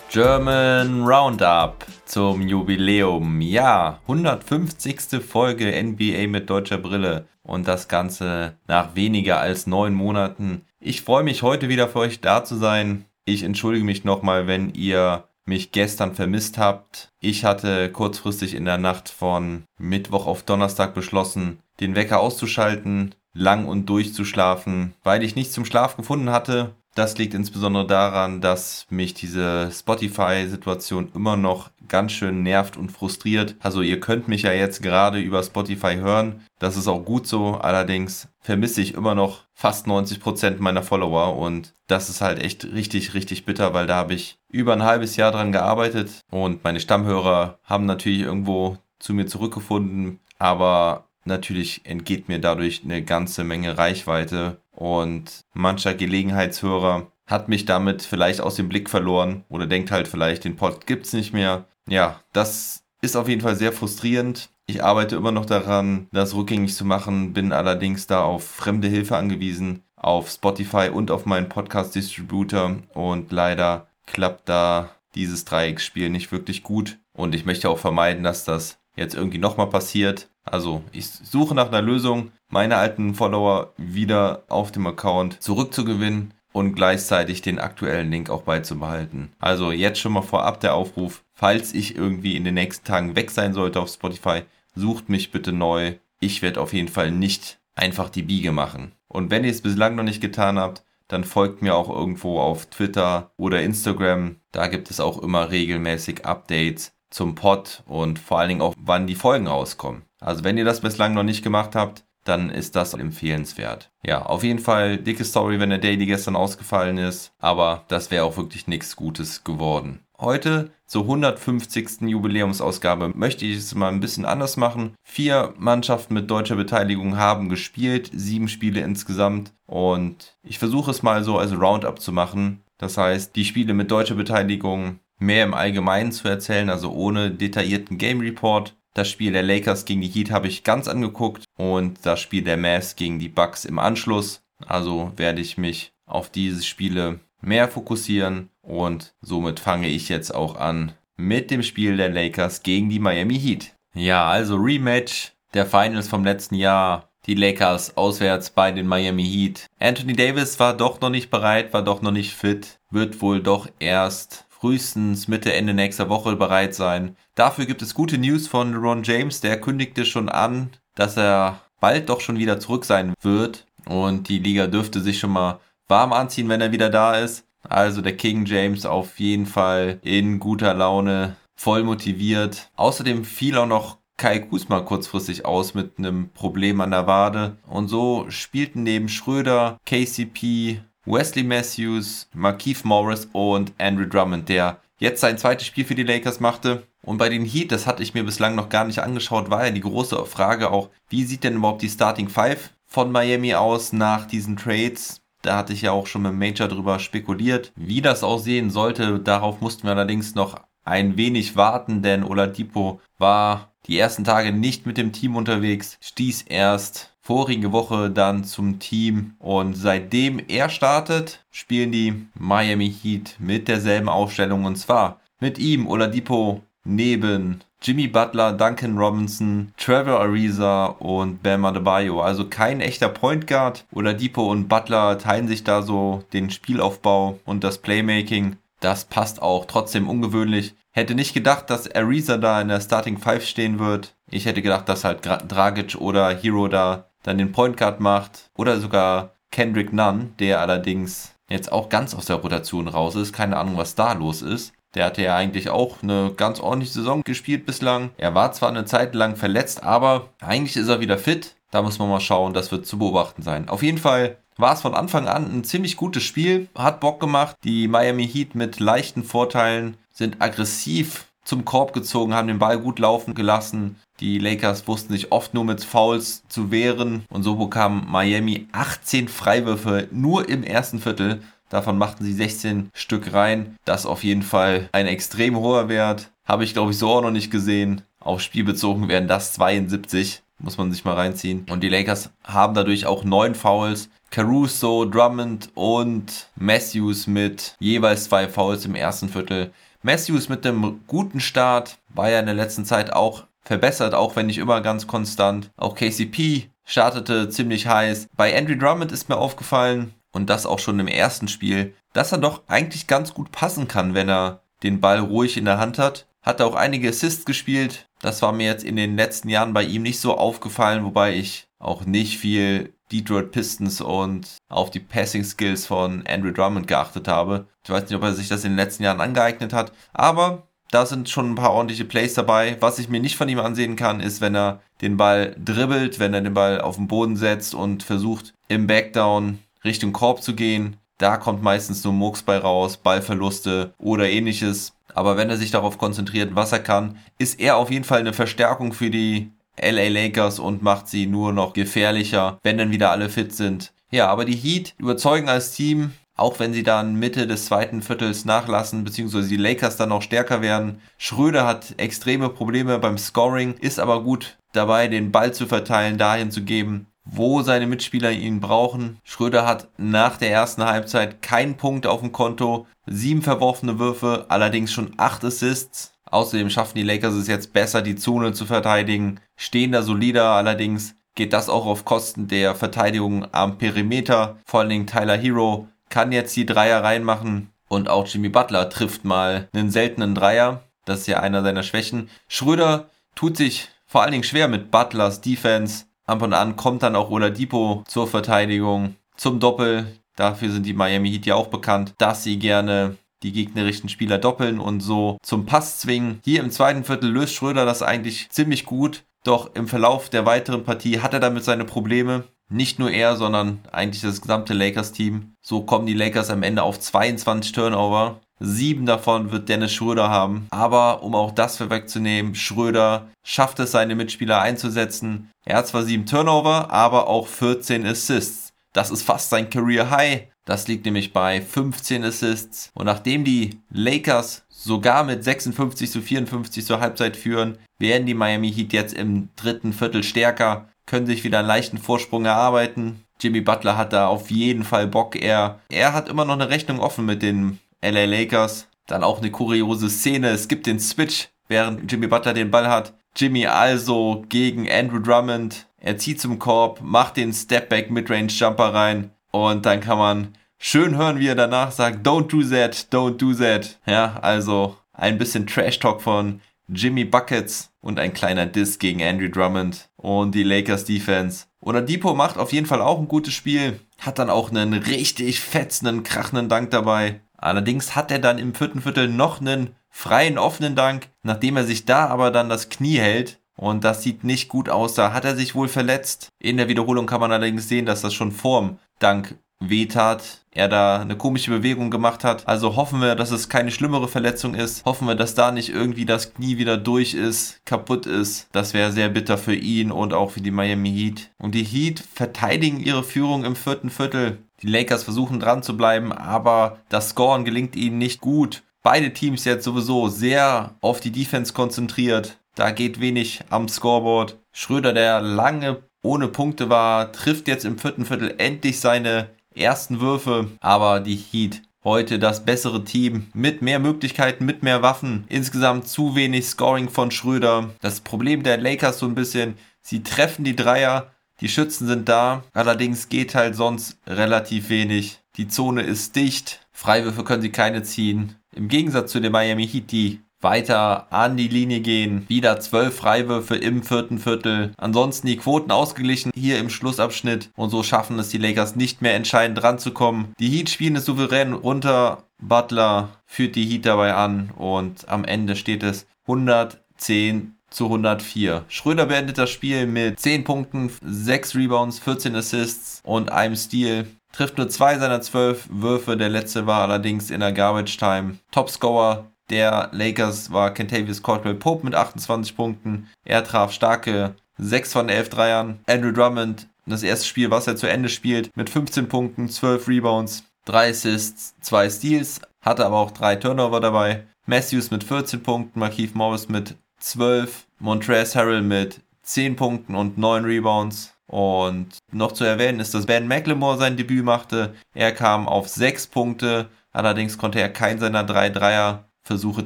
German 0.10 1.06
Roundup 1.06 1.86
zum 2.04 2.42
Jubiläum. 2.42 3.40
Ja, 3.40 4.00
150. 4.10 5.24
Folge 5.26 5.72
NBA 5.72 6.28
mit 6.28 6.50
deutscher 6.50 6.80
Brille 6.80 7.28
und 7.44 7.66
das 7.66 7.88
Ganze 7.88 8.58
nach 8.68 8.94
weniger 8.96 9.40
als 9.40 9.68
neun 9.68 9.94
Monaten. 9.94 10.66
Ich 10.82 11.02
freue 11.02 11.24
mich 11.24 11.44
heute 11.44 11.70
wieder 11.70 11.88
für 11.88 12.00
euch 12.00 12.20
da 12.20 12.44
zu 12.44 12.58
sein. 12.58 13.06
Ich 13.28 13.42
entschuldige 13.42 13.84
mich 13.84 14.04
nochmal, 14.04 14.46
wenn 14.46 14.74
ihr 14.76 15.24
mich 15.46 15.72
gestern 15.72 16.14
vermisst 16.14 16.60
habt. 16.60 17.12
Ich 17.20 17.44
hatte 17.44 17.92
kurzfristig 17.92 18.54
in 18.54 18.66
der 18.66 18.78
Nacht 18.78 19.10
von 19.10 19.64
Mittwoch 19.80 20.28
auf 20.28 20.44
Donnerstag 20.44 20.94
beschlossen, 20.94 21.60
den 21.80 21.96
Wecker 21.96 22.20
auszuschalten, 22.20 23.16
lang 23.34 23.66
und 23.66 23.88
durchzuschlafen, 23.88 24.94
weil 25.04 25.24
ich 25.24 25.36
nichts 25.36 25.54
zum 25.54 25.66
Schlaf 25.66 25.98
gefunden 25.98 26.30
hatte. 26.30 26.76
Das 26.94 27.18
liegt 27.18 27.34
insbesondere 27.34 27.86
daran, 27.86 28.42
dass 28.42 28.86
mich 28.90 29.14
diese 29.14 29.70
Spotify-Situation 29.72 31.12
immer 31.14 31.36
noch 31.36 31.72
ganz 31.90 32.14
schön 32.14 32.42
nervt 32.42 32.78
und 32.78 32.92
frustriert. 32.92 33.56
Also 33.60 33.82
ihr 33.82 34.00
könnt 34.00 34.28
mich 34.28 34.44
ja 34.44 34.54
jetzt 34.54 34.82
gerade 34.82 35.20
über 35.20 35.44
Spotify 35.44 35.96
hören. 35.96 36.46
Das 36.58 36.78
ist 36.78 36.88
auch 36.88 37.04
gut 37.04 37.28
so. 37.28 37.56
Allerdings 37.56 38.30
vermisse 38.46 38.80
ich 38.80 38.94
immer 38.94 39.16
noch 39.16 39.42
fast 39.56 39.88
90 39.88 40.20
Prozent 40.20 40.60
meiner 40.60 40.84
Follower 40.84 41.36
und 41.36 41.74
das 41.88 42.10
ist 42.10 42.22
halt 42.22 42.40
echt 42.40 42.64
richtig, 42.64 43.16
richtig 43.16 43.44
bitter, 43.44 43.74
weil 43.74 43.88
da 43.88 43.96
habe 43.96 44.14
ich 44.14 44.38
über 44.50 44.74
ein 44.74 44.84
halbes 44.84 45.16
Jahr 45.16 45.32
dran 45.32 45.52
gearbeitet 45.52 46.22
und 46.30 46.64
meine 46.64 46.80
Stammhörer 46.80 47.58
haben 47.64 47.88
natürlich 47.88 48.20
irgendwo 48.22 48.78
zu 49.00 49.16
mir 49.16 49.26
zurückgefunden, 49.26 50.20
aber 50.38 51.06
natürlich 51.24 51.88
entgeht 51.88 52.30
mir 52.30 52.38
dadurch 52.40 52.84
eine 52.84 53.02
ganze 53.02 53.44
Menge 53.44 53.80
Reichweite 53.80 54.58
und 54.72 55.44
mancher 55.56 55.96
Gelegenheitshörer 55.96 57.08
hat 57.26 57.50
mich 57.50 57.66
damit 57.66 58.04
vielleicht 58.04 58.42
aus 58.42 58.54
dem 58.54 58.70
Blick 58.70 58.92
verloren 58.92 59.44
oder 59.50 59.66
denkt 59.66 59.90
halt 59.90 60.08
vielleicht, 60.08 60.44
den 60.44 60.56
Pod 60.56 60.86
gibt's 60.86 61.14
nicht 61.14 61.34
mehr. 61.34 61.66
Ja, 61.88 62.22
das 62.32 62.84
ist 63.02 63.16
auf 63.16 63.28
jeden 63.28 63.42
Fall 63.42 63.56
sehr 63.56 63.72
frustrierend. 63.72 64.50
Ich 64.68 64.84
arbeite 64.84 65.16
immer 65.16 65.32
noch 65.32 65.46
daran, 65.46 66.08
das 66.12 66.34
rückgängig 66.34 66.74
zu 66.74 66.86
machen, 66.86 67.34
bin 67.34 67.52
allerdings 67.52 68.08
da 68.08 68.24
auf 68.24 68.48
fremde 68.48 68.88
Hilfe 68.88 69.16
angewiesen, 69.16 69.84
auf 69.96 70.30
Spotify 70.30 70.90
und 70.92 71.12
auf 71.12 71.28
meinen 71.28 71.50
Podcast-Distributor 71.50 72.78
und 72.94 73.32
leider 73.32 73.88
klappt 74.08 74.50
da 74.50 74.90
dieses 75.14 75.46
Dreiecksspiel 75.46 76.10
nicht 76.10 76.32
wirklich 76.32 76.64
gut 76.64 76.98
und 77.14 77.36
ich 77.36 77.46
möchte 77.46 77.70
auch 77.70 77.78
vermeiden, 77.78 78.24
dass 78.24 78.44
das 78.44 78.80
jetzt 78.96 79.14
irgendwie 79.14 79.38
nochmal 79.38 79.70
passiert. 79.70 80.30
Also 80.44 80.84
ich 80.92 81.10
suche 81.10 81.54
nach 81.54 81.68
einer 81.68 81.82
Lösung, 81.82 82.32
meine 82.50 82.78
alten 82.78 83.14
Follower 83.14 83.74
wieder 83.78 84.44
auf 84.48 84.72
dem 84.72 84.88
Account 84.88 85.42
zurückzugewinnen 85.44 86.34
und 86.54 86.74
gleichzeitig 86.74 87.42
den 87.42 87.60
aktuellen 87.60 88.10
Link 88.10 88.30
auch 88.30 88.44
beizubehalten. 88.44 89.34
Also 89.40 89.72
jetzt 89.72 90.00
schon 90.00 90.14
mal 90.14 90.22
vorab 90.22 90.60
der 90.62 90.74
Aufruf, 90.74 91.24
falls 91.34 91.74
ich 91.74 91.96
irgendwie 91.96 92.36
in 92.36 92.46
den 92.46 92.54
nächsten 92.54 92.86
Tagen 92.86 93.16
weg 93.16 93.30
sein 93.30 93.54
sollte 93.54 93.82
auf 93.82 93.90
Spotify, 93.90 94.44
sucht 94.76 95.10
mich 95.10 95.32
bitte 95.32 95.52
neu. 95.52 95.96
Ich 96.20 96.42
werde 96.42 96.62
auf 96.62 96.74
jeden 96.74 96.90
Fall 96.90 97.12
nicht 97.12 97.60
einfach 97.76 98.10
die 98.10 98.24
Biege 98.24 98.52
machen. 98.52 98.94
Und 99.08 99.32
wenn 99.32 99.44
ihr 99.44 99.52
es 99.52 99.62
bislang 99.62 99.96
noch 99.96 100.04
nicht 100.04 100.22
getan 100.22 100.60
habt, 100.60 100.84
dann 101.08 101.24
folgt 101.24 101.62
mir 101.62 101.76
auch 101.76 101.90
irgendwo 101.90 102.40
auf 102.40 102.66
Twitter 102.68 103.32
oder 103.38 103.62
Instagram. 103.62 104.38
Da 104.52 104.68
gibt 104.68 104.90
es 104.90 105.00
auch 105.00 105.22
immer 105.22 105.52
regelmäßig 105.52 106.26
Updates 106.26 106.94
zum 107.10 107.36
Pod 107.36 107.84
und 107.86 108.20
vor 108.20 108.40
allen 108.40 108.50
Dingen 108.50 108.62
auch, 108.62 108.74
wann 108.78 109.08
die 109.08 109.16
Folgen 109.16 109.48
rauskommen. 109.48 110.04
Also 110.20 110.44
wenn 110.44 110.58
ihr 110.58 110.66
das 110.66 110.82
bislang 110.82 111.14
noch 111.14 111.24
nicht 111.24 111.44
gemacht 111.44 111.76
habt, 111.76 112.04
dann 112.24 112.50
ist 112.50 112.76
das 112.76 112.96
empfehlenswert. 112.96 113.92
Ja, 114.04 114.26
auf 114.26 114.44
jeden 114.44 114.60
Fall 114.60 114.98
dicke 114.98 115.24
Story, 115.24 115.60
wenn 115.60 115.70
der 115.70 115.80
Daily 115.80 116.08
gestern 116.08 116.36
ausgefallen 116.36 116.98
ist, 116.98 117.34
aber 117.38 117.86
das 117.88 118.10
wäre 118.10 118.26
auch 118.26 118.36
wirklich 118.36 118.68
nichts 118.68 118.96
Gutes 118.96 119.44
geworden. 119.44 120.05
Heute 120.20 120.72
zur 120.86 121.04
150. 121.04 122.02
Jubiläumsausgabe 122.02 123.12
möchte 123.16 123.46
ich 123.46 123.58
es 123.58 123.76
mal 123.76 123.90
ein 123.90 124.00
bisschen 124.00 124.24
anders 124.24 124.56
machen. 124.56 124.96
Vier 125.04 125.54
Mannschaften 125.58 126.14
mit 126.14 126.32
deutscher 126.32 126.56
Beteiligung 126.56 127.18
haben 127.18 127.50
gespielt, 127.50 128.12
sieben 128.14 128.48
Spiele 128.48 128.80
insgesamt 128.80 129.52
und 129.66 130.38
ich 130.42 130.58
versuche 130.58 130.92
es 130.92 131.04
mal 131.04 131.24
so 131.26 131.38
als 131.38 131.52
Roundup 131.52 132.00
zu 132.00 132.14
machen. 132.14 132.62
Das 132.78 132.98
heißt, 132.98 133.36
die 133.36 133.44
Spiele 133.44 133.74
mit 133.74 133.92
deutscher 133.92 134.16
Beteiligung 134.16 135.00
mehr 135.20 135.44
im 135.44 135.54
Allgemeinen 135.54 136.14
zu 136.14 136.30
erzählen, 136.30 136.70
also 136.70 136.92
ohne 136.94 137.32
detaillierten 137.32 137.98
Game 137.98 138.22
Report. 138.22 138.74
Das 138.94 139.10
Spiel 139.10 139.34
der 139.34 139.44
Lakers 139.44 139.84
gegen 139.84 140.00
die 140.00 140.08
Heat 140.08 140.32
habe 140.32 140.48
ich 140.48 140.64
ganz 140.64 140.88
angeguckt 140.88 141.44
und 141.58 142.06
das 142.06 142.22
Spiel 142.22 142.44
der 142.44 142.56
Mavs 142.56 142.96
gegen 142.96 143.20
die 143.20 143.28
Bucks 143.28 143.66
im 143.66 143.80
Anschluss. 143.80 144.44
Also 144.66 145.12
werde 145.18 145.42
ich 145.42 145.58
mich 145.58 145.92
auf 146.06 146.30
diese 146.30 146.64
Spiele 146.64 147.20
mehr 147.42 147.68
fokussieren 147.68 148.50
und 148.66 149.14
somit 149.22 149.60
fange 149.60 149.88
ich 149.88 150.10
jetzt 150.10 150.34
auch 150.34 150.56
an 150.56 150.94
mit 151.18 151.52
dem 151.52 151.64
Spiel 151.64 151.98
der 151.98 152.10
Lakers 152.10 152.64
gegen 152.64 152.90
die 152.90 153.00
Miami 153.00 153.40
Heat. 153.40 153.74
Ja, 153.94 154.28
also 154.28 154.56
Rematch 154.58 155.32
der 155.54 155.66
Finals 155.66 156.08
vom 156.08 156.24
letzten 156.24 156.56
Jahr. 156.56 157.10
Die 157.26 157.34
Lakers 157.34 157.98
auswärts 157.98 158.52
bei 158.52 158.72
den 158.72 158.86
Miami 158.86 159.24
Heat. 159.24 159.66
Anthony 159.80 160.14
Davis 160.14 160.60
war 160.60 160.78
doch 160.78 161.02
noch 161.02 161.10
nicht 161.10 161.32
bereit, 161.32 161.74
war 161.74 161.82
doch 161.82 162.04
noch 162.04 162.12
nicht 162.12 162.34
fit, 162.34 162.80
wird 162.92 163.20
wohl 163.20 163.42
doch 163.42 163.68
erst 163.80 164.46
frühestens 164.50 165.28
Mitte, 165.28 165.52
Ende 165.54 165.74
nächster 165.74 166.08
Woche 166.08 166.36
bereit 166.36 166.76
sein. 166.76 167.16
Dafür 167.34 167.66
gibt 167.66 167.82
es 167.82 167.96
gute 167.96 168.20
News 168.20 168.48
von 168.48 168.74
LeBron 168.74 169.04
James, 169.04 169.42
der 169.42 169.60
kündigte 169.60 170.06
schon 170.06 170.30
an, 170.30 170.70
dass 170.94 171.18
er 171.18 171.62
bald 171.80 172.10
doch 172.10 172.22
schon 172.22 172.38
wieder 172.38 172.60
zurück 172.60 172.86
sein 172.86 173.14
wird 173.22 173.66
und 173.86 174.30
die 174.30 174.40
Liga 174.40 174.68
dürfte 174.68 175.02
sich 175.02 175.20
schon 175.20 175.32
mal 175.32 175.60
warm 175.88 176.14
anziehen, 176.14 176.50
wenn 176.50 176.62
er 176.62 176.72
wieder 176.72 176.90
da 176.90 177.16
ist. 177.16 177.46
Also 177.70 178.02
der 178.02 178.16
King 178.16 178.46
James 178.46 178.86
auf 178.86 179.20
jeden 179.20 179.46
Fall 179.46 180.00
in 180.04 180.40
guter 180.40 180.74
Laune, 180.74 181.36
voll 181.56 181.84
motiviert. 181.84 182.70
Außerdem 182.76 183.26
fiel 183.26 183.58
auch 183.58 183.68
noch 183.68 183.98
Kai 184.18 184.40
Kusma 184.40 184.80
kurzfristig 184.80 185.46
aus 185.46 185.74
mit 185.74 185.98
einem 185.98 186.30
Problem 186.30 186.80
an 186.80 186.92
der 186.92 187.08
Wade. 187.08 187.58
Und 187.68 187.90
so 187.90 188.26
spielten 188.30 188.84
neben 188.84 189.10
Schröder, 189.10 189.78
KCP, 189.86 190.82
Wesley 191.06 191.44
Matthews, 191.44 192.30
Markeith 192.34 192.84
Morris 192.84 193.28
und 193.34 193.74
Andrew 193.78 194.08
Drummond, 194.08 194.48
der 194.48 194.80
jetzt 194.98 195.22
sein 195.22 195.38
zweites 195.38 195.68
Spiel 195.68 195.86
für 195.86 195.96
die 195.96 196.04
Lakers 196.04 196.40
machte. 196.40 196.84
Und 197.04 197.18
bei 197.18 197.30
den 197.30 197.46
Heat, 197.46 197.72
das 197.72 197.86
hatte 197.86 198.04
ich 198.04 198.14
mir 198.14 198.24
bislang 198.24 198.56
noch 198.56 198.70
gar 198.70 198.86
nicht 198.86 199.00
angeschaut, 199.00 199.50
war 199.50 199.66
ja 199.66 199.72
die 199.72 199.82
große 199.82 200.26
Frage 200.26 200.72
auch, 200.72 200.90
wie 201.10 201.24
sieht 201.24 201.44
denn 201.44 201.56
überhaupt 201.56 201.82
die 201.82 201.90
Starting 201.90 202.30
Five 202.30 202.72
von 202.88 203.12
Miami 203.12 203.54
aus 203.54 203.94
nach 203.94 204.26
diesen 204.26 204.58
Trades? 204.58 205.22
Da 205.46 205.58
hatte 205.58 205.74
ich 205.74 205.84
ja 205.84 205.92
auch 205.92 206.08
schon 206.08 206.24
mit 206.24 206.34
Major 206.34 206.68
drüber 206.68 206.98
spekuliert. 206.98 207.72
Wie 207.76 208.02
das 208.02 208.24
aussehen 208.24 208.72
sollte, 208.72 209.20
darauf 209.20 209.62
mussten 209.62 209.84
wir 209.84 209.92
allerdings 209.92 210.34
noch 210.34 210.56
ein 210.84 211.18
wenig 211.18 211.56
warten, 211.56 212.02
denn 212.02 212.24
Oladipo 212.24 213.00
war 213.20 213.72
die 213.86 214.00
ersten 214.00 214.24
Tage 214.24 214.52
nicht 214.52 214.88
mit 214.88 214.98
dem 214.98 215.12
Team 215.12 215.36
unterwegs, 215.36 216.00
stieß 216.02 216.44
erst 216.44 217.16
vorige 217.22 217.72
Woche 217.72 218.10
dann 218.10 218.44
zum 218.44 218.80
Team 218.80 219.36
und 219.38 219.76
seitdem 219.76 220.42
er 220.48 220.70
startet, 220.70 221.46
spielen 221.52 221.92
die 221.92 222.26
Miami 222.34 222.92
Heat 222.92 223.36
mit 223.38 223.68
derselben 223.68 224.10
Aufstellung 224.10 224.66
und 224.66 224.78
zwar 224.78 225.20
mit 225.40 225.60
ihm 225.60 225.86
Oladipo 225.86 226.64
neben 226.84 227.62
Jimmy 227.86 228.08
Butler, 228.08 228.52
Duncan 228.52 228.98
Robinson, 228.98 229.72
Trevor 229.78 230.20
Ariza 230.20 230.88
und 230.98 231.44
Bam 231.44 231.66
Adebayo. 231.66 232.20
Also 232.20 232.50
kein 232.50 232.82
echter 232.82 233.10
Point 233.10 233.46
Guard. 233.46 233.86
Oladipo 233.94 234.50
und 234.50 234.68
Butler 234.68 235.20
teilen 235.20 235.48
sich 235.48 235.64
da 235.64 235.84
so 235.84 236.24
den 236.34 236.50
Spielaufbau 236.50 237.40
und 237.46 237.64
das 237.64 237.78
Playmaking. 237.78 238.58
Das 238.80 239.06
passt 239.06 239.40
auch, 239.40 239.66
trotzdem 239.66 240.10
ungewöhnlich. 240.10 240.74
Hätte 240.94 241.14
nicht 241.14 241.36
gedacht, 241.36 241.70
dass 241.70 241.94
Ariza 241.94 242.38
da 242.38 242.60
in 242.60 242.70
der 242.70 242.82
Starting 242.82 243.20
Five 243.20 243.46
stehen 243.46 243.78
wird. 243.78 244.16
Ich 244.32 244.48
hätte 244.48 244.64
gedacht, 244.64 244.90
dass 244.90 245.04
halt 245.04 245.20
Dragic 245.24 245.94
oder 246.02 246.36
Hero 246.36 246.68
da 246.68 247.12
dann 247.22 247.38
den 247.38 247.52
Point 247.52 247.78
Guard 247.78 248.00
macht. 248.00 248.50
Oder 248.58 248.80
sogar 248.80 249.36
Kendrick 249.52 249.94
Nunn, 249.94 250.34
der 250.40 250.60
allerdings 250.60 251.36
jetzt 251.50 251.72
auch 251.72 251.90
ganz 251.90 252.16
aus 252.16 252.26
der 252.26 252.38
Rotation 252.38 252.88
raus 252.88 253.14
ist. 253.14 253.32
Keine 253.32 253.58
Ahnung, 253.58 253.78
was 253.78 253.94
da 253.94 254.14
los 254.14 254.42
ist. 254.42 254.74
Der 254.96 255.06
hatte 255.06 255.22
ja 255.22 255.36
eigentlich 255.36 255.70
auch 255.70 256.02
eine 256.02 256.32
ganz 256.36 256.60
ordentliche 256.60 256.94
Saison 256.94 257.22
gespielt 257.24 257.66
bislang. 257.66 258.12
Er 258.18 258.34
war 258.34 258.54
zwar 258.54 258.70
eine 258.70 258.86
Zeit 258.86 259.14
lang 259.14 259.36
verletzt, 259.36 259.84
aber 259.84 260.30
eigentlich 260.40 260.78
ist 260.78 260.88
er 260.88 261.02
wieder 261.02 261.18
fit. 261.18 261.56
Da 261.72 261.82
muss 261.82 262.00
man 262.00 262.10
mal 262.10 262.22
schauen, 262.22 262.54
das 262.54 262.72
wird 262.72 262.88
zu 262.88 262.98
beobachten 262.98 263.42
sein. 263.42 263.68
Auf 263.68 263.84
jeden 263.84 263.98
Fall 263.98 264.38
war 264.58 264.74
es 264.74 264.82
von 264.82 264.96
Anfang 264.96 265.28
an 265.28 265.54
ein 265.54 265.64
ziemlich 265.66 265.98
gutes 265.98 266.24
Spiel, 266.24 266.70
hat 266.76 267.02
Bock 267.02 267.20
gemacht. 267.20 267.58
Die 267.66 267.90
Miami 267.90 268.28
Heat 268.28 268.56
mit 268.56 268.80
leichten 268.80 269.24
Vorteilen 269.24 269.98
sind 270.12 270.42
aggressiv 270.42 271.26
zum 271.44 271.66
Korb 271.66 271.94
gezogen, 271.94 272.34
haben 272.34 272.48
den 272.48 272.60
Ball 272.60 272.80
gut 272.80 273.00
laufen 273.00 273.36
gelassen. 273.36 273.98
Die 274.20 274.40
Lakers 274.40 274.88
wussten 274.88 275.14
sich 275.14 275.32
oft 275.32 275.54
nur 275.54 275.66
mit 275.66 275.84
Fouls 275.84 276.44
zu 276.48 276.72
wehren 276.72 277.26
und 277.30 277.44
so 277.44 277.56
bekam 277.56 278.08
Miami 278.10 278.68
18 278.72 279.28
Freiwürfe 279.28 280.08
nur 280.12 280.48
im 280.50 280.64
ersten 280.64 281.00
Viertel. 281.00 281.42
Davon 281.76 281.98
machten 281.98 282.24
sie 282.24 282.32
16 282.32 282.90
Stück 282.94 283.34
rein. 283.34 283.76
Das 283.84 284.06
auf 284.06 284.24
jeden 284.24 284.44
Fall 284.44 284.88
ein 284.94 285.08
extrem 285.08 285.58
hoher 285.58 285.90
Wert. 285.90 286.32
Habe 286.46 286.64
ich 286.64 286.72
glaube 286.72 286.92
ich 286.92 286.98
so 286.98 287.10
auch 287.10 287.22
noch 287.22 287.32
nicht 287.32 287.52
gesehen. 287.52 288.04
Auf 288.22 288.40
Spiel 288.40 288.64
bezogen 288.64 289.10
wären 289.10 289.28
das 289.28 289.52
72. 289.52 290.42
Muss 290.58 290.78
man 290.78 290.90
sich 290.90 291.04
mal 291.04 291.16
reinziehen. 291.16 291.66
Und 291.70 291.84
die 291.84 291.90
Lakers 291.90 292.30
haben 292.46 292.76
dadurch 292.76 293.06
auch 293.06 293.26
neun 293.26 293.56
Fouls. 293.56 294.10
Caruso, 294.32 295.04
Drummond 295.04 295.70
und 295.76 296.48
Matthews 296.56 297.28
mit 297.28 297.76
jeweils 297.80 298.24
zwei 298.24 298.48
Fouls 298.48 298.86
im 298.86 298.96
ersten 298.96 299.28
Viertel. 299.28 299.74
Matthews 300.02 300.48
mit 300.48 300.66
einem 300.66 301.02
guten 301.08 301.42
Start 301.42 301.98
war 302.08 302.30
ja 302.30 302.40
in 302.40 302.46
der 302.46 302.56
letzten 302.56 302.86
Zeit 302.86 303.12
auch 303.12 303.44
verbessert, 303.64 304.14
auch 304.14 304.38
wenn 304.38 304.46
nicht 304.46 304.60
immer 304.60 304.80
ganz 304.80 305.08
konstant. 305.08 305.72
Auch 305.76 305.96
KCP 305.96 306.70
startete 306.86 307.50
ziemlich 307.50 307.88
heiß. 307.88 308.30
Bei 308.38 308.58
Andrew 308.58 308.78
Drummond 308.78 309.12
ist 309.12 309.28
mir 309.28 309.36
aufgefallen, 309.36 310.14
und 310.36 310.50
das 310.50 310.66
auch 310.66 310.80
schon 310.80 311.00
im 311.00 311.08
ersten 311.08 311.48
Spiel, 311.48 311.94
dass 312.12 312.34
er 312.34 312.38
doch 312.38 312.64
eigentlich 312.68 313.08
ganz 313.08 313.34
gut 313.34 313.52
passen 313.52 313.88
kann, 313.88 314.14
wenn 314.14 314.30
er 314.30 314.62
den 314.84 315.00
Ball 315.00 315.20
ruhig 315.20 315.56
in 315.56 315.66
der 315.66 315.80
Hand 315.80 315.98
hat. 315.98 316.28
Hat 316.42 316.62
auch 316.62 316.76
einige 316.76 317.10
Assists 317.10 317.46
gespielt. 317.46 318.08
Das 318.22 318.42
war 318.42 318.52
mir 318.52 318.66
jetzt 318.68 318.84
in 318.84 318.98
den 318.98 319.16
letzten 319.16 319.50
Jahren 319.50 319.74
bei 319.74 319.84
ihm 319.84 320.04
nicht 320.04 320.20
so 320.20 320.38
aufgefallen, 320.38 321.06
wobei 321.06 321.36
ich 321.36 321.68
auch 321.80 322.06
nicht 322.06 322.38
viel 322.38 322.94
Detroit 323.12 323.52
Pistons 323.52 324.02
und 324.02 324.58
auf 324.68 324.92
die 324.92 325.00
Passing 325.00 325.44
Skills 325.44 325.88
von 325.88 326.26
Andrew 326.28 326.52
Drummond 326.52 326.88
geachtet 326.88 327.28
habe. 327.28 327.68
Ich 327.84 327.90
weiß 327.90 328.04
nicht, 328.04 328.16
ob 328.16 328.24
er 328.24 328.34
sich 328.34 328.50
das 328.50 328.66
in 328.66 328.72
den 328.72 328.78
letzten 328.78 329.04
Jahren 329.04 329.22
angeeignet 329.22 329.72
hat, 329.72 329.94
aber 330.12 330.68
da 330.92 331.06
sind 331.06 331.30
schon 331.30 331.52
ein 331.52 331.56
paar 331.56 331.72
ordentliche 331.72 332.06
Plays 332.06 332.34
dabei. 332.34 332.78
Was 332.80 333.00
ich 333.00 333.10
mir 333.10 333.20
nicht 333.20 333.38
von 333.38 333.50
ihm 333.50 333.60
ansehen 333.60 333.96
kann, 333.96 334.20
ist, 334.20 334.42
wenn 334.42 334.56
er 334.56 334.82
den 335.02 335.18
Ball 335.18 335.56
dribbelt, 335.64 336.20
wenn 336.20 336.34
er 336.34 336.42
den 336.42 336.54
Ball 336.54 336.82
auf 336.82 336.98
den 336.98 337.08
Boden 337.08 337.38
setzt 337.38 337.74
und 337.74 338.04
versucht, 338.04 338.54
im 338.68 338.88
Backdown 338.88 339.60
Richtung 339.86 340.14
Korb 340.14 340.42
zu 340.42 340.56
gehen. 340.56 340.98
Da 341.18 341.38
kommt 341.38 341.64
meistens 341.64 342.04
nur 342.04 342.14
Murks 342.14 342.42
bei 342.42 342.58
raus, 342.58 342.98
Ballverluste 342.98 343.94
oder 343.98 344.30
ähnliches. 344.30 344.94
Aber 345.14 345.38
wenn 345.38 345.50
er 345.50 345.58
sich 345.58 345.72
darauf 345.72 345.98
konzentriert, 345.98 346.56
was 346.56 346.74
er 346.74 346.80
kann, 346.80 347.18
ist 347.38 347.60
er 347.60 347.78
auf 347.78 347.90
jeden 347.90 348.04
Fall 348.04 348.20
eine 348.20 348.34
Verstärkung 348.34 348.92
für 348.92 349.10
die 349.10 349.52
LA 349.82 350.10
Lakers 350.10 350.60
und 350.60 350.82
macht 350.82 351.08
sie 351.08 351.26
nur 351.26 351.54
noch 351.54 351.74
gefährlicher, 351.74 352.60
wenn 352.64 352.78
dann 352.78 352.92
wieder 352.92 353.12
alle 353.12 353.30
fit 353.30 353.54
sind. 353.54 353.94
Ja, 354.12 354.28
aber 354.28 354.46
die 354.46 354.56
Heat 354.56 354.94
überzeugen 354.98 355.50
als 355.50 355.74
Team, 355.74 356.12
auch 356.36 356.60
wenn 356.60 356.74
sie 356.74 356.84
dann 356.84 357.16
Mitte 357.16 357.48
des 357.48 357.66
zweiten 357.66 358.02
Viertels 358.02 358.46
nachlassen, 358.46 359.04
beziehungsweise 359.04 359.48
die 359.48 359.58
Lakers 359.58 359.98
dann 359.98 360.10
noch 360.10 360.22
stärker 360.22 360.62
werden. 360.62 361.02
Schröder 361.18 361.66
hat 361.66 361.96
extreme 361.98 362.50
Probleme 362.50 363.00
beim 363.00 363.18
Scoring, 363.18 363.76
ist 363.80 364.00
aber 364.00 364.22
gut 364.24 364.58
dabei, 364.74 365.08
den 365.08 365.32
Ball 365.32 365.54
zu 365.54 365.66
verteilen, 365.66 366.18
dahin 366.18 366.52
zu 366.52 366.64
geben, 366.64 367.08
wo 367.26 367.62
seine 367.62 367.88
Mitspieler 367.88 368.32
ihn 368.32 368.60
brauchen. 368.60 369.20
Schröder 369.24 369.66
hat 369.66 369.90
nach 369.98 370.38
der 370.38 370.52
ersten 370.52 370.86
Halbzeit 370.86 371.42
keinen 371.42 371.76
Punkt 371.76 372.08
auf 372.08 372.22
dem 372.22 372.32
Konto, 372.32 372.88
sieben 373.06 373.42
verworfene 373.42 374.00
Würfe, 374.00 374.46
allerdings 374.50 374.94
schon 374.94 375.14
acht 375.18 375.44
Assists. 375.44 376.14
Außerdem 376.26 376.70
schaffen 376.70 376.98
die 376.98 377.04
Lakers 377.04 377.34
es 377.34 377.48
jetzt 377.48 377.74
besser, 377.74 378.02
die 378.02 378.16
Zone 378.16 378.54
zu 378.54 378.66
verteidigen, 378.66 379.40
stehen 379.56 379.92
da 379.92 380.02
solider, 380.02 380.52
allerdings 380.52 381.16
geht 381.36 381.54
das 381.54 381.70
auch 381.70 381.86
auf 381.86 382.06
Kosten 382.06 382.48
der 382.48 382.76
Verteidigung 382.76 383.46
am 383.52 383.78
Perimeter. 383.78 384.58
Vor 384.66 384.80
allen 384.80 384.90
Dingen 384.90 385.08
Tyler 385.08 385.38
Hero 385.38 385.88
kann 386.10 386.32
jetzt 386.32 386.56
die 386.56 386.66
Dreier 386.66 387.04
reinmachen 387.04 387.70
und 387.88 388.10
auch 388.10 388.28
Jimmy 388.28 388.50
Butler 388.50 388.90
trifft 388.90 389.26
mal 389.26 389.68
einen 389.74 389.92
seltenen 389.92 390.34
Dreier. 390.34 390.84
Das 391.04 391.22
ist 391.22 391.28
ja 391.28 391.40
einer 391.42 391.62
seiner 391.62 391.84
Schwächen. 391.84 392.30
Schröder 392.48 393.10
tut 393.36 393.58
sich 393.58 393.90
vor 394.08 394.22
allen 394.22 394.32
Dingen 394.32 394.44
schwer 394.44 394.68
mit 394.68 394.92
Butlers 394.92 395.42
Defense. 395.42 396.06
Ab 396.26 396.42
und 396.42 396.54
an 396.54 396.76
kommt 396.76 397.04
dann 397.04 397.16
auch 397.16 397.30
Oladipo 397.30 398.04
zur 398.08 398.28
Verteidigung, 398.28 399.16
zum 399.38 399.60
Doppel. 399.60 400.08
Dafür 400.36 400.72
sind 400.72 400.86
die 400.86 400.94
Miami 400.94 401.30
Heat 401.32 401.46
ja 401.46 401.56
auch 401.56 401.68
bekannt, 401.68 402.14
dass 402.18 402.44
sie 402.44 402.58
gerne 402.58 403.18
die 403.44 403.52
gegnerischen 403.52 404.10
Spieler 404.10 404.40
doppeln 404.40 404.80
und 404.80 405.02
so 405.02 405.38
zum 405.44 405.66
Pass 405.66 406.00
zwingen. 406.00 406.40
Hier 406.44 406.62
im 406.62 406.72
zweiten 406.72 407.04
Viertel 407.04 407.30
löst 407.30 407.54
Schröder 407.54 407.86
das 407.86 408.02
eigentlich 408.02 408.50
ziemlich 408.50 408.86
gut. 408.86 409.24
Doch 409.44 409.76
im 409.76 409.88
Verlauf 409.88 410.30
der 410.30 410.48
weiteren 410.48 410.84
Partie 410.84 411.20
hat 411.20 411.34
er 411.34 411.40
damit 411.40 411.64
seine 411.64 411.86
Probleme. 411.86 412.46
Nicht 412.68 412.98
nur 412.98 413.12
er, 413.12 413.36
sondern 413.36 413.80
eigentlich 413.92 414.24
das 414.24 414.42
gesamte 414.42 414.74
Lakers-Team. 414.74 415.54
So 415.62 415.84
kommen 415.84 416.08
die 416.08 416.16
Lakers 416.16 416.50
am 416.50 416.64
Ende 416.64 416.82
auf 416.82 417.00
22 417.00 417.72
Turnover. 417.72 418.42
Sieben 418.60 419.06
davon 419.06 419.52
wird 419.52 419.68
Dennis 419.68 419.94
Schröder 419.94 420.30
haben. 420.30 420.68
Aber 420.72 421.24
um 421.24 421.36
auch 421.36 421.52
das 421.52 421.78
vorwegzunehmen, 421.78 422.56
Schröder 422.56 423.28
schafft 423.44 423.80
es, 423.80 423.92
seine 423.92 424.16
Mitspieler 424.16 424.62
einzusetzen. 424.62 425.52
Er 425.66 425.78
hat 425.78 425.88
zwar 425.88 426.04
sieben 426.04 426.26
Turnover, 426.26 426.92
aber 426.92 427.28
auch 427.28 427.48
14 427.48 428.06
Assists. 428.06 428.72
Das 428.94 429.12
ist 429.12 429.24
fast 429.24 429.50
sein 429.50 429.70
Career 429.70 430.10
High. 430.10 430.48
Das 430.64 430.88
liegt 430.88 431.06
nämlich 431.06 431.34
bei 431.34 431.62
15 431.62 432.24
Assists. 432.24 432.92
Und 432.94 433.06
nachdem 433.06 433.44
die 433.44 433.82
Lakers 433.92 434.66
sogar 434.70 435.24
mit 435.24 435.44
56 435.44 436.10
zu 436.10 436.22
54 436.22 436.86
zur 436.86 437.00
Halbzeit 437.02 437.36
führen, 437.36 437.78
werden 438.00 438.26
die 438.26 438.34
Miami 438.34 438.72
Heat 438.72 438.94
jetzt 438.94 439.14
im 439.14 439.50
dritten 439.56 439.94
Viertel 439.94 440.24
stärker, 440.24 440.90
können 441.06 441.26
sich 441.26 441.44
wieder 441.44 441.60
einen 441.60 441.68
leichten 441.68 441.98
Vorsprung 441.98 442.46
erarbeiten. 442.46 443.22
Jimmy 443.40 443.62
Butler 443.62 443.98
hat 443.98 444.14
da 444.14 444.28
auf 444.28 444.50
jeden 444.50 444.84
Fall 444.84 445.08
Bock. 445.08 445.36
Er, 445.36 445.80
er 445.90 446.14
hat 446.14 446.30
immer 446.30 446.46
noch 446.46 446.54
eine 446.54 446.70
Rechnung 446.70 447.00
offen 447.00 447.26
mit 447.26 447.42
den 447.42 447.80
LA 448.12 448.26
Lakers. 448.26 448.88
Dann 449.08 449.24
auch 449.24 449.40
eine 449.40 449.52
kuriose 449.52 450.10
Szene. 450.10 450.50
Es 450.50 450.68
gibt 450.68 450.88
den 450.88 451.00
Switch, 451.00 451.50
während 451.68 452.12
Jimmy 452.12 452.28
Butler 452.28 452.54
den 452.54 452.72
Ball 452.72 452.90
hat. 452.90 453.14
Jimmy 453.36 453.66
also 453.66 454.46
gegen 454.48 454.90
Andrew 454.90 455.20
Drummond. 455.20 455.88
Er 455.98 456.18
zieht 456.18 456.40
zum 456.40 456.60
Korb, 456.60 457.02
macht 457.02 457.38
den 457.38 457.52
Stepback 457.52 458.12
Midrange 458.12 458.48
Jumper 458.48 458.94
rein 458.94 459.32
und 459.52 459.86
dann 459.86 460.00
kann 460.00 460.18
man 460.18 460.54
schön 460.78 461.18
hören, 461.18 461.40
wie 461.40 461.48
er 461.48 461.56
danach 461.56 461.92
sagt, 461.92 462.26
don't 462.26 462.48
do 462.48 462.62
that, 462.62 463.08
don't 463.12 463.38
do 463.38 463.54
that. 463.54 464.00
Ja, 464.06 464.38
also 464.42 464.98
ein 465.14 465.38
bisschen 465.38 465.66
Trash 465.66 466.00
Talk 466.00 466.22
von 466.22 466.62
Jimmy 466.88 467.26
Buckets 467.26 467.92
und 468.02 468.20
ein 468.20 468.34
kleiner 468.34 468.66
Diss 468.66 469.00
gegen 469.00 469.24
Andrew 469.24 469.50
Drummond 469.50 470.10
und 470.18 470.54
die 470.54 470.64
Lakers 470.64 471.06
Defense. 471.06 471.66
Und 471.80 472.08
Depot 472.08 472.36
macht 472.36 472.58
auf 472.58 472.72
jeden 472.72 472.86
Fall 472.86 473.02
auch 473.02 473.20
ein 473.20 473.28
gutes 473.28 473.54
Spiel, 473.54 474.00
hat 474.20 474.40
dann 474.40 474.50
auch 474.50 474.70
einen 474.70 474.94
richtig 474.94 475.60
fetzenden, 475.60 476.24
krachenden 476.24 476.70
Dank 476.70 476.92
dabei. 476.92 477.42
Allerdings 477.66 478.16
hat 478.16 478.30
er 478.30 478.38
dann 478.38 478.60
im 478.60 478.76
vierten 478.76 479.02
Viertel 479.02 479.28
noch 479.28 479.60
einen 479.60 479.96
freien, 480.12 480.60
offenen 480.60 480.96
Dank, 480.96 481.30
nachdem 481.42 481.78
er 481.78 481.84
sich 481.84 482.06
da 482.06 482.28
aber 482.28 482.52
dann 482.52 482.70
das 482.70 482.90
Knie 482.90 483.18
hält. 483.18 483.60
Und 483.76 484.04
das 484.04 484.22
sieht 484.22 484.44
nicht 484.44 484.70
gut 484.70 484.88
aus. 484.88 485.16
Da 485.16 485.34
hat 485.34 485.46
er 485.46 485.56
sich 485.56 485.74
wohl 485.74 485.88
verletzt. 485.88 486.50
In 486.60 486.78
der 486.78 486.90
Wiederholung 486.90 487.26
kann 487.26 487.42
man 487.42 487.52
allerdings 487.52 487.90
sehen, 487.90 488.06
dass 488.06 488.22
das 488.22 488.36
schon 488.36 488.52
vorm 488.52 489.00
Dank 489.18 489.58
wehtat, 489.80 490.66
er 490.72 490.88
da 490.88 491.20
eine 491.20 491.38
komische 491.38 491.72
Bewegung 491.72 492.12
gemacht 492.12 492.44
hat. 492.44 492.68
Also 492.68 492.96
hoffen 492.96 493.20
wir, 493.20 493.36
dass 493.36 493.52
es 493.52 493.68
keine 493.68 493.92
schlimmere 493.92 494.28
Verletzung 494.28 494.76
ist. 494.76 495.04
Hoffen 495.04 495.28
wir, 495.28 495.36
dass 495.36 495.56
da 495.56 495.72
nicht 495.72 495.90
irgendwie 495.90 496.26
das 496.26 496.54
Knie 496.54 496.78
wieder 496.78 496.98
durch 496.98 497.34
ist, 497.34 497.84
kaputt 497.86 498.26
ist. 498.26 498.68
Das 498.74 498.94
wäre 498.94 499.12
sehr 499.12 499.30
bitter 499.30 499.58
für 499.58 499.76
ihn 499.76 500.12
und 500.12 500.34
auch 500.34 500.52
für 500.52 500.62
die 500.62 500.72
Miami 500.72 501.12
Heat. 501.12 501.52
Und 501.58 501.76
die 501.76 501.84
Heat 501.84 502.24
verteidigen 502.34 503.00
ihre 503.00 503.24
Führung 503.24 503.66
im 503.66 503.76
vierten 503.76 504.10
Viertel. 504.10 504.60
Die 504.86 504.92
Lakers 504.92 505.24
versuchen 505.24 505.60
dran 505.60 505.82
zu 505.82 505.98
bleiben, 505.98 506.32
aber 506.32 507.00
das 507.10 507.30
Scoren 507.30 507.66
gelingt 507.66 507.96
ihnen 507.96 508.20
nicht 508.20 508.40
gut. 508.40 508.84
Beide 509.02 509.34
Teams 509.34 509.66
jetzt 509.66 509.84
sowieso 509.84 510.28
sehr 510.28 510.94
auf 511.02 511.20
die 511.20 511.32
Defense 511.32 511.74
konzentriert. 511.74 512.60
Da 512.76 512.92
geht 512.92 513.20
wenig 513.20 513.64
am 513.72 513.90
Scoreboard. 513.90 514.60
Schröder, 514.72 515.12
der 515.12 515.42
lange 515.42 516.04
ohne 516.22 516.50
Punkte 516.50 516.88
war, 516.88 517.32
trifft 517.32 517.68
jetzt 517.68 517.84
im 517.84 517.98
vierten 517.98 518.26
Viertel 518.26 518.54
endlich 518.60 519.00
seine 519.00 519.50
ersten 519.74 520.22
Würfe, 520.22 520.68
aber 520.82 521.20
die 521.20 521.36
Heat 521.36 521.82
heute 522.04 522.38
das 522.38 522.64
bessere 522.64 523.04
Team 523.04 523.48
mit 523.56 523.82
mehr 523.82 523.98
Möglichkeiten, 523.98 524.66
mit 524.66 524.84
mehr 524.84 525.02
Waffen. 525.02 525.46
Insgesamt 525.50 526.08
zu 526.08 526.36
wenig 526.36 526.68
Scoring 526.68 527.10
von 527.10 527.32
Schröder. 527.32 527.90
Das 528.02 528.20
Problem 528.20 528.62
der 528.62 528.78
Lakers 528.78 529.18
so 529.18 529.26
ein 529.26 529.34
bisschen, 529.34 529.80
sie 530.04 530.22
treffen 530.22 530.64
die 530.64 530.76
Dreier, 530.76 531.32
die 531.62 531.70
Schützen 531.70 532.08
sind 532.08 532.28
da, 532.30 532.64
allerdings 532.74 533.30
geht 533.30 533.56
halt 533.56 533.76
sonst 533.76 534.18
relativ 534.28 534.90
wenig. 534.90 535.40
Die 535.58 535.68
Zone 535.68 536.02
ist 536.02 536.36
dicht, 536.36 536.86
Freiwürfe 536.92 537.44
können 537.44 537.62
sie 537.62 537.72
keine 537.72 538.04
ziehen. 538.04 538.56
Im 538.76 538.88
Gegensatz 538.88 539.32
zu 539.32 539.40
den 539.40 539.52
Miami 539.52 539.88
Heat, 539.88 540.12
die 540.12 540.42
weiter 540.66 541.32
an 541.32 541.58
die 541.58 541.68
Linie 541.68 542.00
gehen. 542.00 542.46
Wieder 542.48 542.80
zwölf 542.80 543.18
Freiwürfe 543.18 543.76
im 543.76 544.02
vierten 544.02 544.40
Viertel. 544.40 544.94
Ansonsten 544.98 545.48
die 545.48 545.58
Quoten 545.58 545.92
ausgeglichen 545.92 546.52
hier 546.56 546.80
im 546.80 546.90
Schlussabschnitt. 546.90 547.70
Und 547.76 547.92
so 547.92 548.02
schaffen 548.02 548.40
es 548.40 548.50
die 548.50 548.58
Lakers 548.58 548.96
nicht 548.96 549.22
mehr 549.22 549.36
entscheidend 549.36 549.84
ranzukommen. 549.84 550.54
Die 550.60 550.70
Heat 550.70 550.90
spielen 550.90 551.18
es 551.18 551.26
souverän 551.26 551.74
runter. 551.74 552.44
Butler 552.60 553.30
führt 553.46 553.76
die 553.76 553.86
Heat 553.86 554.06
dabei 554.06 554.34
an. 554.34 554.72
Und 554.76 555.30
am 555.30 555.46
Ende 555.46 555.76
steht 555.76 556.02
es 556.02 556.26
110 556.48 557.75
zu 557.90 558.06
104. 558.06 558.86
Schröder 558.88 559.26
beendet 559.26 559.58
das 559.58 559.70
Spiel 559.70 560.06
mit 560.08 560.40
10 560.40 560.64
Punkten, 560.64 561.12
6 561.22 561.76
Rebounds, 561.76 562.20
14 562.20 562.56
Assists 562.56 563.22
und 563.24 563.52
einem 563.52 563.76
Steal. 563.76 564.28
Trifft 564.52 564.78
nur 564.78 564.90
zwei 564.90 565.18
seiner 565.18 565.42
zwölf 565.42 565.88
Würfe. 565.90 566.38
Der 566.38 566.50
letzte 566.50 566.88
war 566.88 567.02
allerdings 567.02 567.52
in 567.52 567.60
der 567.60 567.74
Garbage 567.74 568.18
Time. 568.18 568.58
Topscorer 568.72 569.46
der 569.70 570.10
Lakers 570.12 570.72
war 570.72 570.94
Kentavious 570.94 571.42
Caldwell 571.42 571.76
Pope 571.76 572.06
mit 572.06 572.16
28 572.16 572.76
Punkten. 572.76 573.30
Er 573.44 573.64
traf 573.64 573.92
starke 573.92 574.56
6 574.78 575.14
von 575.14 575.30
11 575.30 575.50
Dreiern. 575.50 576.00
Andrew 576.08 576.32
Drummond, 576.32 576.88
das 577.06 577.24
erste 577.24 577.48
Spiel, 577.48 577.72
was 577.72 577.88
er 577.88 577.96
zu 577.96 578.08
Ende 578.08 578.30
spielt, 578.30 578.76
mit 578.76 578.90
15 578.90 579.28
Punkten, 579.28 579.70
12 579.70 580.08
Rebounds, 580.08 580.66
3 580.86 581.10
Assists, 581.10 581.76
2 581.82 582.10
Steals, 582.10 582.62
hatte 582.82 583.06
aber 583.06 583.18
auch 583.18 583.32
3 583.32 583.56
Turnover 583.56 584.00
dabei. 584.00 584.46
Matthews 584.68 585.12
mit 585.12 585.24
14 585.24 585.64
Punkten, 585.64 586.00
Markeith 586.00 586.36
Morris 586.36 586.70
mit 586.70 586.96
12, 587.26 587.88
Montrezl 587.98 588.60
Harrell 588.60 588.82
mit 588.84 589.22
10 589.42 589.76
Punkten 589.76 590.14
und 590.16 590.38
9 590.38 590.64
Rebounds. 590.64 591.34
Und 591.48 592.18
noch 592.32 592.52
zu 592.52 592.64
erwähnen 592.64 593.00
ist, 593.00 593.14
dass 593.14 593.26
Ben 593.26 593.48
McLemore 593.48 593.98
sein 593.98 594.16
Debüt 594.16 594.44
machte. 594.44 594.94
Er 595.14 595.32
kam 595.32 595.68
auf 595.68 595.88
6 595.88 596.28
Punkte, 596.28 596.90
allerdings 597.12 597.58
konnte 597.58 597.80
er 597.80 597.90
keinen 597.90 598.20
seiner 598.20 598.44
3 598.44 598.70
Dreier-Versuche 598.70 599.86